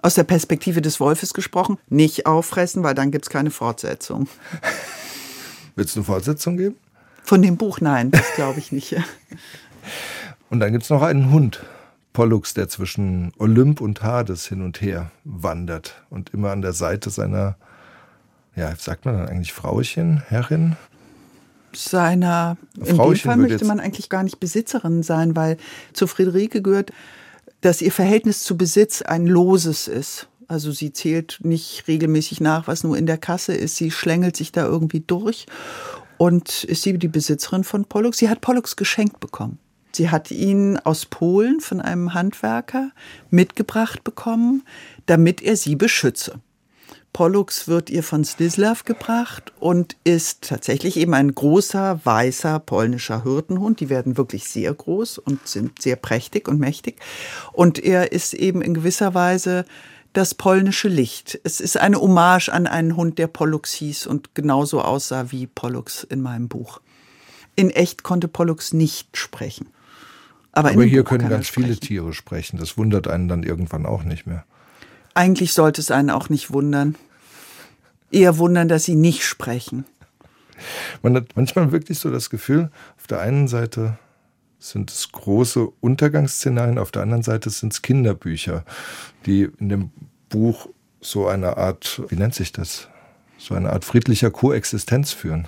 Aus 0.01 0.13
der 0.13 0.23
Perspektive 0.23 0.81
des 0.81 0.99
Wolfes 0.99 1.33
gesprochen, 1.33 1.77
nicht 1.89 2.25
auffressen, 2.25 2.83
weil 2.83 2.93
dann 2.93 3.11
gibt 3.11 3.25
es 3.25 3.29
keine 3.29 3.51
Fortsetzung. 3.51 4.27
Wird 5.75 5.89
es 5.89 5.95
eine 5.95 6.05
Fortsetzung 6.05 6.57
geben? 6.57 6.77
Von 7.23 7.41
dem 7.41 7.57
Buch 7.57 7.81
nein, 7.81 8.11
das 8.11 8.25
glaube 8.35 8.59
ich 8.59 8.71
nicht. 8.71 8.95
und 10.49 10.59
dann 10.59 10.71
gibt 10.71 10.83
es 10.83 10.89
noch 10.89 11.01
einen 11.01 11.31
Hund. 11.31 11.61
Pollux, 12.17 12.55
der 12.55 12.67
zwischen 12.67 13.31
Olymp 13.37 13.79
und 13.79 14.01
Hades 14.01 14.47
hin 14.47 14.63
und 14.63 14.81
her 14.81 15.11
wandert 15.23 16.01
und 16.09 16.33
immer 16.33 16.49
an 16.49 16.63
der 16.63 16.73
Seite 16.73 17.11
seiner, 17.11 17.57
ja, 18.55 18.75
sagt 18.75 19.05
man 19.05 19.19
dann 19.19 19.27
eigentlich 19.27 19.53
Frauchen, 19.53 20.23
Herrin? 20.27 20.77
Seiner, 21.75 22.57
in 22.75 22.95
Frauchen 22.95 23.13
dem 23.13 23.19
Fall 23.19 23.37
möchte 23.37 23.65
man 23.65 23.79
eigentlich 23.79 24.09
gar 24.09 24.23
nicht 24.23 24.39
Besitzerin 24.39 25.03
sein, 25.03 25.35
weil 25.35 25.57
zu 25.93 26.07
Friederike 26.07 26.63
gehört, 26.63 26.91
dass 27.61 27.83
ihr 27.83 27.91
Verhältnis 27.91 28.41
zu 28.41 28.57
Besitz 28.57 29.03
ein 29.03 29.27
loses 29.27 29.87
ist. 29.87 30.27
Also 30.47 30.71
sie 30.71 30.93
zählt 30.93 31.37
nicht 31.43 31.87
regelmäßig 31.87 32.41
nach, 32.41 32.65
was 32.65 32.83
nur 32.83 32.97
in 32.97 33.05
der 33.05 33.19
Kasse 33.19 33.53
ist. 33.53 33.75
Sie 33.75 33.91
schlängelt 33.91 34.35
sich 34.35 34.51
da 34.51 34.65
irgendwie 34.65 35.01
durch. 35.01 35.45
Und 36.17 36.63
ist 36.63 36.81
sie 36.81 36.97
die 36.97 37.09
Besitzerin 37.09 37.63
von 37.63 37.85
Pollux? 37.85 38.17
Sie 38.17 38.27
hat 38.27 38.41
Pollux 38.41 38.75
geschenkt 38.75 39.19
bekommen. 39.19 39.59
Sie 39.97 40.11
hat 40.11 40.29
ihn 40.29 40.77
aus 40.77 41.07
Polen 41.07 41.59
von 41.59 41.81
einem 41.81 42.13
Handwerker 42.13 42.91
mitgebracht 43.31 44.03
bekommen, 44.03 44.61
damit 45.07 45.41
er 45.41 45.57
sie 45.57 45.75
beschütze. 45.75 46.39
Pollux 47.13 47.67
wird 47.67 47.89
ihr 47.89 48.03
von 48.03 48.23
Slislav 48.23 48.85
gebracht 48.85 49.53
und 49.59 49.97
ist 50.03 50.49
tatsächlich 50.49 50.97
eben 50.97 51.15
ein 51.15 51.33
großer, 51.33 51.99
weißer 52.03 52.59
polnischer 52.59 53.23
Hirtenhund. 53.23 53.79
Die 53.79 53.89
werden 53.89 54.17
wirklich 54.17 54.47
sehr 54.47 54.71
groß 54.71 55.17
und 55.17 55.47
sind 55.47 55.81
sehr 55.81 55.95
prächtig 55.95 56.47
und 56.47 56.59
mächtig. 56.59 56.99
Und 57.51 57.83
er 57.83 58.11
ist 58.11 58.35
eben 58.35 58.61
in 58.61 58.75
gewisser 58.75 59.15
Weise 59.15 59.65
das 60.13 60.35
polnische 60.35 60.89
Licht. 60.89 61.39
Es 61.43 61.59
ist 61.59 61.75
eine 61.75 61.99
Hommage 61.99 62.49
an 62.49 62.67
einen 62.67 62.95
Hund, 62.95 63.17
der 63.17 63.25
Pollux 63.25 63.73
hieß 63.73 64.05
und 64.05 64.35
genauso 64.35 64.79
aussah 64.79 65.31
wie 65.31 65.47
Pollux 65.47 66.03
in 66.03 66.21
meinem 66.21 66.49
Buch. 66.49 66.81
In 67.55 67.71
echt 67.71 68.03
konnte 68.03 68.27
Pollux 68.27 68.73
nicht 68.73 69.17
sprechen. 69.17 69.71
Aber, 70.57 70.71
Aber 70.71 70.85
hier 70.85 71.03
können 71.03 71.29
ganz 71.29 71.49
viele 71.49 71.77
Tiere 71.77 72.13
sprechen. 72.13 72.57
Das 72.57 72.79
wundert 72.79 73.07
einen 73.07 73.27
dann 73.27 73.43
irgendwann 73.43 73.85
auch 73.85 74.03
nicht 74.03 74.25
mehr. 74.25 74.43
Eigentlich 75.13 75.53
sollte 75.53 75.81
es 75.81 75.91
einen 75.91 76.09
auch 76.09 76.29
nicht 76.29 76.49
wundern. 76.49 76.95
Eher 78.09 78.39
wundern, 78.39 78.67
dass 78.67 78.83
sie 78.83 78.95
nicht 78.95 79.23
sprechen. 79.23 79.85
Man 81.03 81.15
hat 81.15 81.27
manchmal 81.35 81.71
wirklich 81.71 81.99
so 81.99 82.09
das 82.09 82.31
Gefühl, 82.31 82.71
auf 82.97 83.05
der 83.05 83.19
einen 83.19 83.47
Seite 83.47 83.99
sind 84.57 84.89
es 84.89 85.11
große 85.11 85.67
Untergangsszenarien, 85.79 86.79
auf 86.79 86.89
der 86.89 87.03
anderen 87.03 87.21
Seite 87.21 87.51
sind 87.51 87.73
es 87.73 87.83
Kinderbücher, 87.83 88.65
die 89.27 89.49
in 89.59 89.69
dem 89.69 89.91
Buch 90.29 90.69
so 91.01 91.27
eine 91.27 91.57
Art, 91.57 92.01
wie 92.07 92.15
nennt 92.15 92.33
sich 92.33 92.51
das? 92.51 92.87
So 93.37 93.53
eine 93.53 93.71
Art 93.71 93.85
friedlicher 93.85 94.31
Koexistenz 94.31 95.11
führen. 95.11 95.47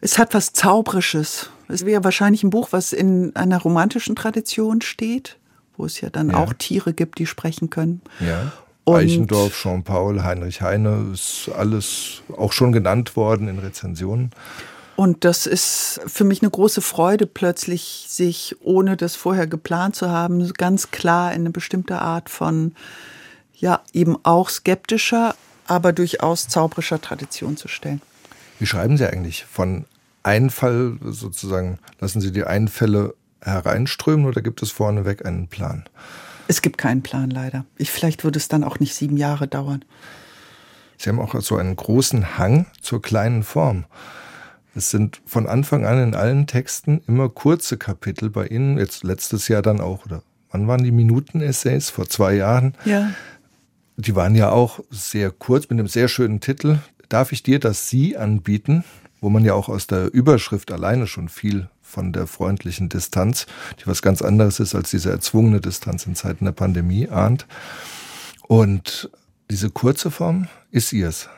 Es 0.00 0.18
hat 0.18 0.34
was 0.34 0.52
Zauberisches. 0.52 1.50
Es 1.68 1.84
wäre 1.84 2.04
wahrscheinlich 2.04 2.42
ein 2.42 2.50
Buch, 2.50 2.68
was 2.70 2.92
in 2.92 3.34
einer 3.36 3.58
romantischen 3.58 4.16
Tradition 4.16 4.80
steht, 4.80 5.36
wo 5.76 5.84
es 5.84 6.00
ja 6.00 6.10
dann 6.10 6.30
ja. 6.30 6.38
auch 6.38 6.52
Tiere 6.52 6.92
gibt, 6.92 7.18
die 7.18 7.26
sprechen 7.26 7.70
können. 7.70 8.00
Ja. 8.18 8.52
Und 8.84 8.96
Eichendorff, 8.96 9.60
Jean-Paul, 9.60 10.22
Heinrich 10.22 10.62
Heine, 10.62 11.10
ist 11.12 11.50
alles 11.54 12.22
auch 12.36 12.52
schon 12.52 12.72
genannt 12.72 13.14
worden 13.14 13.46
in 13.46 13.58
Rezensionen. 13.58 14.30
Und 14.96 15.24
das 15.24 15.46
ist 15.46 16.00
für 16.06 16.24
mich 16.24 16.42
eine 16.42 16.50
große 16.50 16.80
Freude, 16.80 17.26
plötzlich 17.26 18.06
sich, 18.08 18.56
ohne 18.60 18.96
das 18.96 19.16
vorher 19.16 19.46
geplant 19.46 19.96
zu 19.96 20.10
haben, 20.10 20.52
ganz 20.54 20.90
klar 20.90 21.32
in 21.32 21.42
eine 21.42 21.50
bestimmte 21.50 22.00
Art 22.00 22.28
von, 22.28 22.74
ja, 23.54 23.80
eben 23.92 24.16
auch 24.24 24.48
skeptischer, 24.48 25.34
aber 25.66 25.92
durchaus 25.92 26.48
zauberischer 26.48 27.00
Tradition 27.00 27.56
zu 27.56 27.68
stellen. 27.68 28.02
Wie 28.60 28.66
schreiben 28.66 28.98
Sie 28.98 29.10
eigentlich? 29.10 29.46
Von 29.46 29.86
Einfall 30.22 30.98
sozusagen, 31.02 31.78
lassen 31.98 32.20
Sie 32.20 32.30
die 32.30 32.44
Einfälle 32.44 33.14
hereinströmen 33.40 34.26
oder 34.26 34.42
gibt 34.42 34.62
es 34.62 34.70
vorneweg 34.70 35.24
einen 35.24 35.48
Plan? 35.48 35.84
Es 36.46 36.60
gibt 36.60 36.76
keinen 36.76 37.02
Plan 37.02 37.30
leider. 37.30 37.64
Ich, 37.78 37.90
vielleicht 37.90 38.22
würde 38.22 38.38
es 38.38 38.48
dann 38.48 38.62
auch 38.62 38.78
nicht 38.78 38.94
sieben 38.94 39.16
Jahre 39.16 39.48
dauern. 39.48 39.82
Sie 40.98 41.08
haben 41.08 41.20
auch 41.20 41.40
so 41.40 41.56
einen 41.56 41.74
großen 41.74 42.36
Hang 42.36 42.66
zur 42.82 43.00
kleinen 43.00 43.44
Form. 43.44 43.86
Es 44.74 44.90
sind 44.90 45.22
von 45.24 45.46
Anfang 45.46 45.86
an 45.86 46.02
in 46.02 46.14
allen 46.14 46.46
Texten 46.46 47.00
immer 47.08 47.30
kurze 47.30 47.78
Kapitel 47.78 48.28
bei 48.28 48.46
Ihnen, 48.46 48.76
jetzt 48.76 49.04
letztes 49.04 49.48
Jahr 49.48 49.62
dann 49.62 49.80
auch, 49.80 50.04
oder 50.04 50.22
wann 50.50 50.68
waren 50.68 50.84
die 50.84 50.92
Minuten-Essays? 50.92 51.88
Vor 51.88 52.10
zwei 52.10 52.34
Jahren. 52.34 52.74
Ja. 52.84 53.10
Die 53.96 54.14
waren 54.14 54.34
ja 54.34 54.50
auch 54.50 54.80
sehr 54.90 55.30
kurz 55.30 55.70
mit 55.70 55.78
einem 55.78 55.88
sehr 55.88 56.08
schönen 56.08 56.40
Titel. 56.40 56.78
Darf 57.10 57.32
ich 57.32 57.42
dir 57.42 57.58
das 57.58 57.90
Sie 57.90 58.16
anbieten? 58.16 58.84
Wo 59.20 59.28
man 59.28 59.44
ja 59.44 59.52
auch 59.52 59.68
aus 59.68 59.86
der 59.86 60.14
Überschrift 60.14 60.72
alleine 60.72 61.06
schon 61.06 61.28
viel 61.28 61.68
von 61.82 62.12
der 62.12 62.26
freundlichen 62.26 62.88
Distanz, 62.88 63.46
die 63.80 63.86
was 63.86 64.00
ganz 64.00 64.22
anderes 64.22 64.60
ist 64.60 64.74
als 64.74 64.90
diese 64.90 65.10
erzwungene 65.10 65.60
Distanz 65.60 66.06
in 66.06 66.14
Zeiten 66.14 66.46
der 66.46 66.52
Pandemie, 66.52 67.08
ahnt. 67.08 67.46
Und 68.46 69.10
diese 69.50 69.68
kurze 69.68 70.10
Form 70.10 70.46
ist 70.70 70.92
ihrs. 70.92 71.28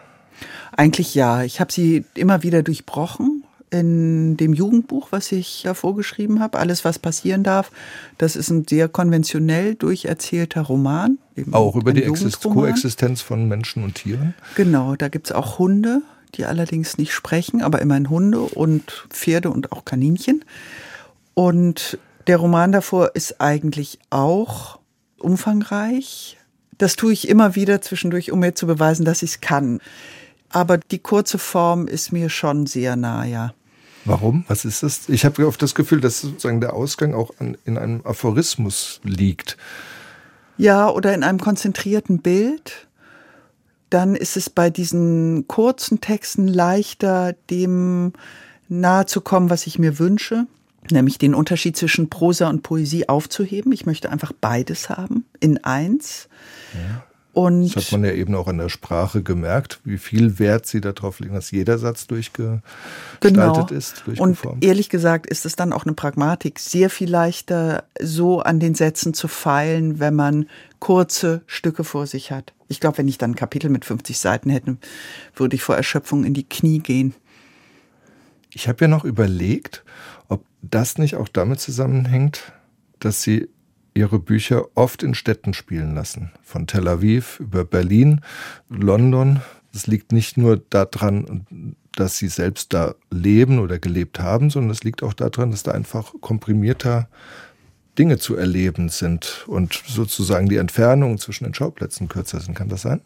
Eigentlich 0.77 1.15
ja. 1.15 1.43
Ich 1.43 1.59
habe 1.59 1.73
sie 1.73 2.05
immer 2.15 2.43
wieder 2.43 2.63
durchbrochen 2.63 3.42
in 3.73 4.37
dem 4.37 4.53
Jugendbuch, 4.53 5.09
was 5.11 5.33
ich 5.33 5.63
ja 5.63 5.73
vorgeschrieben 5.73 6.41
habe. 6.41 6.59
Alles, 6.59 6.85
was 6.85 6.99
passieren 6.99 7.43
darf. 7.43 7.73
Das 8.19 8.37
ist 8.37 8.51
ein 8.51 8.67
sehr 8.69 8.89
konventionell 8.89 9.75
durcherzählter 9.75 10.61
Roman. 10.61 11.19
Auch 11.53 11.75
über 11.75 11.95
die 11.95 12.03
Koexistenz 12.03 13.23
von 13.23 13.49
Menschen 13.49 13.83
und 13.83 13.95
Tieren. 13.95 14.35
Genau, 14.57 14.95
da 14.95 15.09
gibt 15.09 15.29
es 15.29 15.33
auch 15.33 15.59
Hunde, 15.59 16.03
die 16.35 16.45
allerdings 16.45 16.99
nicht 16.99 17.15
sprechen, 17.15 17.63
aber 17.63 17.81
immerhin 17.81 18.11
Hunde 18.11 18.41
und 18.41 19.07
Pferde 19.09 19.51
und 19.51 19.73
auch 19.73 19.87
Kaninchen. 19.87 20.45
Und 21.33 21.99
der 22.27 22.37
Roman 22.37 22.73
davor 22.73 23.13
ist 23.15 23.41
eigentlich 23.41 23.99
auch 24.11 24.81
umfangreich. 25.19 26.37
Das 26.77 26.97
tue 26.97 27.15
ich 27.15 27.27
immer 27.27 27.55
wieder 27.55 27.81
zwischendurch, 27.81 28.33
um 28.33 28.41
mir 28.41 28.55
zu 28.55 28.67
beweisen, 28.67 29.07
dass 29.07 29.23
ich 29.23 29.31
es 29.31 29.41
kann. 29.41 29.81
Aber 30.51 30.77
die 30.77 30.99
kurze 30.99 31.39
Form 31.39 31.87
ist 31.89 32.13
mir 32.13 32.29
schon 32.29 32.67
sehr 32.67 32.97
nah, 32.97 33.25
ja. 33.25 33.55
Warum? 34.05 34.45
Was 34.49 34.65
ist 34.65 34.83
das? 34.83 35.09
Ich 35.09 35.25
habe 35.25 35.47
oft 35.47 35.63
das 35.63 35.75
Gefühl, 35.75 36.01
dass 36.01 36.21
sozusagen 36.21 36.61
der 36.61 36.75
Ausgang 36.75 37.15
auch 37.15 37.31
an, 37.39 37.57
in 37.65 37.79
einem 37.79 38.01
Aphorismus 38.05 39.01
liegt. 39.05 39.57
Ja, 40.59 40.91
oder 40.91 41.15
in 41.15 41.23
einem 41.23 41.39
konzentrierten 41.39 42.21
Bild 42.21 42.87
dann 43.93 44.17
ist 44.17 44.37
es 44.37 44.49
bei 44.49 44.71
diesen 44.71 45.47
kurzen 45.49 46.01
Texten 46.01 46.49
leichter, 46.49 47.35
dem 47.51 48.15
nahe 48.69 49.05
zu 49.07 49.21
kommen, 49.21 49.51
was 49.51 49.67
ich 49.67 49.79
mir 49.79 49.99
wünsche, 49.99 50.47
nämlich 50.91 51.19
den 51.19 51.35
Unterschied 51.35 51.77
zwischen 51.77 52.09
Prosa 52.09 52.49
und 52.49 52.63
Poesie 52.63 53.09
aufzuheben. 53.09 53.71
Ich 53.73 53.85
möchte 53.85 54.11
einfach 54.11 54.33
beides 54.33 54.89
haben 54.89 55.27
in 55.41 55.63
eins. 55.63 56.29
Ja. 56.73 57.05
Und 57.35 57.75
das 57.75 57.87
hat 57.87 57.93
man 57.93 58.05
ja 58.05 58.13
eben 58.13 58.35
auch 58.35 58.47
an 58.47 58.59
der 58.59 58.69
Sprache 58.69 59.23
gemerkt, 59.23 59.81
wie 59.85 59.97
viel 59.97 60.39
Wert 60.39 60.67
sie 60.67 60.83
darauf 60.83 61.19
legen, 61.19 61.35
dass 61.35 61.51
jeder 61.51 61.79
Satz 61.79 62.07
durchgestaltet 62.07 62.63
genau. 63.21 63.67
ist. 63.69 64.05
Und 64.19 64.39
ehrlich 64.61 64.91
gesagt 64.91 65.27
ist 65.27 65.47
es 65.47 65.57
dann 65.57 65.73
auch 65.73 65.87
eine 65.87 65.95
Pragmatik, 65.95 66.59
sehr 66.59 66.91
viel 66.91 67.11
leichter 67.11 67.85
so 67.99 68.41
an 68.41 68.61
den 68.61 68.75
Sätzen 68.75 69.15
zu 69.15 69.29
feilen, 69.29 69.99
wenn 69.99 70.15
man 70.15 70.47
kurze 70.79 71.41
Stücke 71.47 71.85
vor 71.85 72.07
sich 72.07 72.33
hat. 72.33 72.53
Ich 72.69 72.81
glaube, 72.81 72.99
wenn 72.99 73.09
ich 73.09 73.17
dann 73.17 73.31
ein 73.31 73.37
Kapitel 73.37 73.71
mit 73.71 73.87
50 73.87 74.19
Seiten 74.19 74.51
hätte, 74.51 74.77
würde 75.35 75.57
ich 75.57 75.63
vor 75.63 75.77
Erschöpfung 75.77 76.25
in 76.25 76.35
die 76.35 76.47
Knie 76.47 76.81
gehen. 76.81 77.15
Ich 78.51 78.69
habe 78.69 78.85
ja 78.85 78.89
noch 78.89 79.05
überlegt, 79.05 79.85
ob 80.29 80.45
das 80.61 80.99
nicht 80.99 81.17
auch 81.17 81.29
damit 81.29 81.61
zusammenhängt, 81.61 82.53
dass 82.99 83.23
sie 83.23 83.49
ihre 83.95 84.19
Bücher 84.19 84.67
oft 84.75 85.03
in 85.03 85.15
Städten 85.15 85.55
spielen 85.55 85.95
lassen. 85.95 86.33
Von 86.43 86.67
Tel 86.67 86.89
Aviv 86.89 87.41
über 87.41 87.65
Berlin, 87.65 88.21
London. 88.69 89.41
Es 89.75 89.87
liegt 89.87 90.13
nicht 90.13 90.37
nur 90.37 90.59
daran, 90.71 91.77
dass 91.95 92.19
sie 92.19 92.29
selbst 92.29 92.73
da 92.73 92.95
leben 93.11 93.59
oder 93.59 93.79
gelebt 93.79 94.21
haben, 94.21 94.51
sondern 94.51 94.71
es 94.71 94.85
liegt 94.85 95.03
auch 95.03 95.13
daran, 95.13 95.51
dass 95.51 95.63
da 95.63 95.73
einfach 95.73 96.13
komprimierter 96.21 97.09
Dinge 97.99 98.19
zu 98.19 98.37
erleben 98.37 98.89
sind 98.89 99.45
und 99.47 99.83
sozusagen 99.87 100.49
die 100.49 100.57
Entfernungen 100.57 101.19
zwischen 101.19 101.45
den 101.45 101.55
Schauplätzen 101.55 102.09
kürzer 102.09 102.41
sind. 102.41 102.55
Kann 102.55 102.69
das 102.69 102.83
sein? 102.83 103.03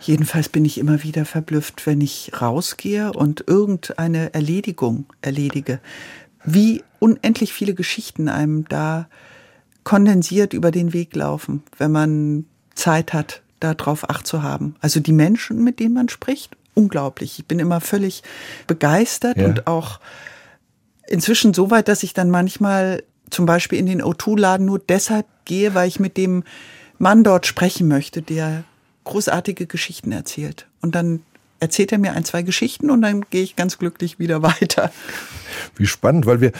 Jedenfalls 0.00 0.48
bin 0.48 0.64
ich 0.64 0.78
immer 0.78 1.02
wieder 1.02 1.24
verblüfft, 1.24 1.86
wenn 1.86 2.00
ich 2.00 2.32
rausgehe 2.40 3.12
und 3.12 3.44
irgendeine 3.46 4.32
Erledigung 4.34 5.06
erledige. 5.20 5.80
Wie 6.44 6.82
unendlich 6.98 7.52
viele 7.52 7.74
Geschichten 7.74 8.28
einem 8.28 8.66
da 8.68 9.08
kondensiert 9.84 10.52
über 10.52 10.70
den 10.70 10.92
Weg 10.92 11.14
laufen, 11.14 11.62
wenn 11.78 11.92
man 11.92 12.44
Zeit 12.74 13.12
hat, 13.12 13.42
darauf 13.60 14.08
Acht 14.08 14.26
zu 14.26 14.42
haben. 14.42 14.76
Also 14.80 15.00
die 15.00 15.12
Menschen, 15.12 15.62
mit 15.62 15.80
denen 15.80 15.94
man 15.94 16.08
spricht, 16.08 16.56
unglaublich. 16.74 17.38
Ich 17.38 17.46
bin 17.46 17.58
immer 17.58 17.80
völlig 17.80 18.22
begeistert 18.66 19.36
ja. 19.36 19.46
und 19.46 19.66
auch 19.66 20.00
inzwischen 21.06 21.52
so 21.54 21.70
weit, 21.70 21.88
dass 21.88 22.02
ich 22.02 22.14
dann 22.14 22.30
manchmal 22.30 23.02
zum 23.30 23.46
Beispiel 23.46 23.78
in 23.78 23.86
den 23.86 24.02
O2-Laden 24.02 24.66
nur 24.66 24.78
deshalb 24.78 25.26
gehe, 25.44 25.74
weil 25.74 25.88
ich 25.88 26.00
mit 26.00 26.16
dem 26.16 26.44
Mann 26.98 27.24
dort 27.24 27.46
sprechen 27.46 27.88
möchte, 27.88 28.22
der 28.22 28.64
großartige 29.04 29.66
Geschichten 29.66 30.12
erzählt. 30.12 30.66
Und 30.80 30.94
dann 30.94 31.20
erzählt 31.58 31.92
er 31.92 31.98
mir 31.98 32.12
ein, 32.12 32.24
zwei 32.24 32.42
Geschichten 32.42 32.90
und 32.90 33.02
dann 33.02 33.22
gehe 33.30 33.42
ich 33.42 33.56
ganz 33.56 33.78
glücklich 33.78 34.18
wieder 34.18 34.42
weiter. 34.42 34.92
Wie 35.76 35.86
spannend, 35.86 36.26
weil 36.26 36.40
wir 36.40 36.52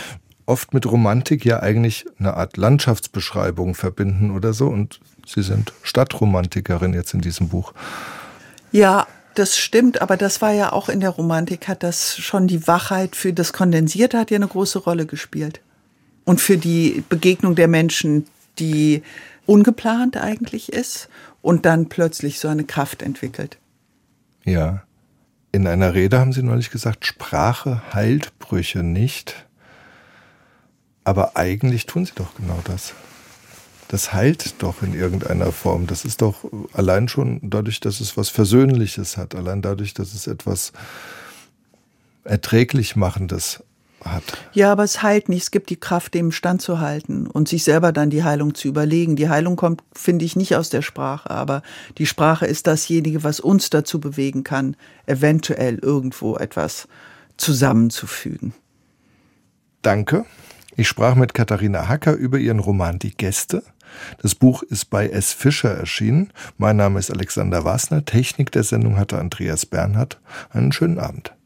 oft 0.51 0.75
mit 0.75 0.85
Romantik 0.85 1.45
ja 1.45 1.61
eigentlich 1.61 2.05
eine 2.19 2.35
Art 2.35 2.57
Landschaftsbeschreibung 2.57 3.75
verbinden 3.75 4.33
oder 4.33 4.53
so. 4.53 4.67
Und 4.67 5.01
Sie 5.27 5.43
sind 5.43 5.73
Stadtromantikerin 5.83 6.93
jetzt 6.93 7.15
in 7.15 7.21
diesem 7.21 7.49
Buch. 7.49 7.73
Ja, 8.73 9.07
das 9.35 9.57
stimmt, 9.57 10.03
aber 10.03 10.17
das 10.17 10.43
war 10.43 10.53
ja 10.53 10.73
auch 10.73 10.89
in 10.89 11.01
der 11.01 11.11
Romantik, 11.11 11.69
hat 11.69 11.83
das 11.83 12.17
schon 12.19 12.49
die 12.49 12.67
Wachheit 12.67 13.15
für 13.17 13.33
das 13.33 13.53
Kondensierte 13.53 14.19
hat 14.19 14.31
ja 14.31 14.37
eine 14.37 14.49
große 14.49 14.81
Rolle 14.81 15.07
gespielt. 15.07 15.61
Und 16.25 16.41
für 16.41 16.59
die 16.59 17.05
Begegnung 17.09 17.55
der 17.55 17.69
Menschen, 17.69 18.27
die 18.59 19.03
ungeplant 19.47 20.17
eigentlich 20.17 20.73
ist 20.73 21.09
und 21.43 21.65
dann 21.65 21.89
plötzlich 21.89 22.41
so 22.41 22.49
eine 22.49 22.65
Kraft 22.65 23.03
entwickelt. 23.03 23.59
Ja. 24.45 24.83
In 25.53 25.67
einer 25.67 25.95
Rede 25.95 26.19
haben 26.21 26.33
Sie 26.33 26.43
neulich 26.43 26.71
gesagt, 26.71 27.07
Sprache 27.07 27.83
heilt 27.93 28.39
Brüche 28.39 28.85
nicht. 28.85 29.47
Aber 31.11 31.37
eigentlich 31.37 31.87
tun 31.87 32.07
sie 32.07 32.13
doch 32.15 32.37
genau 32.37 32.61
das. 32.63 32.95
Das 33.89 34.13
heilt 34.13 34.63
doch 34.63 34.81
in 34.81 34.95
irgendeiner 34.95 35.51
Form. 35.51 35.89
Das 35.89 36.05
ist 36.05 36.23
doch 36.23 36.45
allein 36.73 37.09
schon 37.09 37.41
dadurch, 37.43 37.81
dass 37.81 37.99
es 37.99 38.17
was 38.17 38.29
Versöhnliches 38.29 39.17
hat, 39.17 39.35
allein 39.35 39.61
dadurch, 39.61 39.93
dass 39.93 40.15
es 40.15 40.29
etwas 40.29 40.73
erträglich 42.23 42.95
machendes 42.95 43.65
hat. 44.05 44.23
Ja, 44.53 44.71
aber 44.71 44.85
es 44.85 45.03
heilt 45.03 45.29
nicht. 45.29 45.43
Es 45.43 45.51
gibt 45.51 45.71
die 45.71 45.81
Kraft, 45.81 46.15
dem 46.15 46.31
standzuhalten 46.31 47.27
und 47.27 47.49
sich 47.49 47.65
selber 47.65 47.91
dann 47.91 48.11
die 48.11 48.23
Heilung 48.23 48.55
zu 48.55 48.69
überlegen. 48.69 49.17
Die 49.17 49.29
Heilung 49.29 49.57
kommt, 49.57 49.83
finde 49.93 50.25
ich, 50.25 50.37
nicht 50.37 50.55
aus 50.55 50.71
der 50.71 50.83
Sprache, 50.83 51.29
aber 51.29 51.65
die 51.99 52.07
Sprache 52.07 52.47
ist 52.47 52.69
dasjenige, 52.69 53.25
was 53.25 53.41
uns 53.41 53.69
dazu 53.69 53.99
bewegen 53.99 54.45
kann, 54.45 54.77
eventuell 55.07 55.81
irgendwo 55.83 56.37
etwas 56.37 56.87
zusammenzufügen. 57.37 58.55
Danke. 59.83 60.25
Ich 60.81 60.89
sprach 60.89 61.15
mit 61.15 61.35
Katharina 61.35 61.89
Hacker 61.89 62.15
über 62.15 62.39
ihren 62.39 62.59
Roman 62.59 62.99
Die 62.99 63.15
Gäste. 63.15 63.63
Das 64.23 64.35
Buch 64.35 64.63
ist 64.63 64.87
bei 64.87 65.11
S. 65.11 65.35
Fischer 65.35 65.69
erschienen. 65.69 66.33
Mein 66.57 66.79
Name 66.79 66.99
ist 66.99 67.11
Alexander 67.11 67.67
Wasner. 67.67 68.07
Technik 68.07 68.51
der 68.51 68.63
Sendung 68.63 68.97
hatte 68.97 69.19
Andreas 69.19 69.67
Bernhard. 69.67 70.19
Einen 70.49 70.73
schönen 70.73 70.99
Abend. 70.99 71.35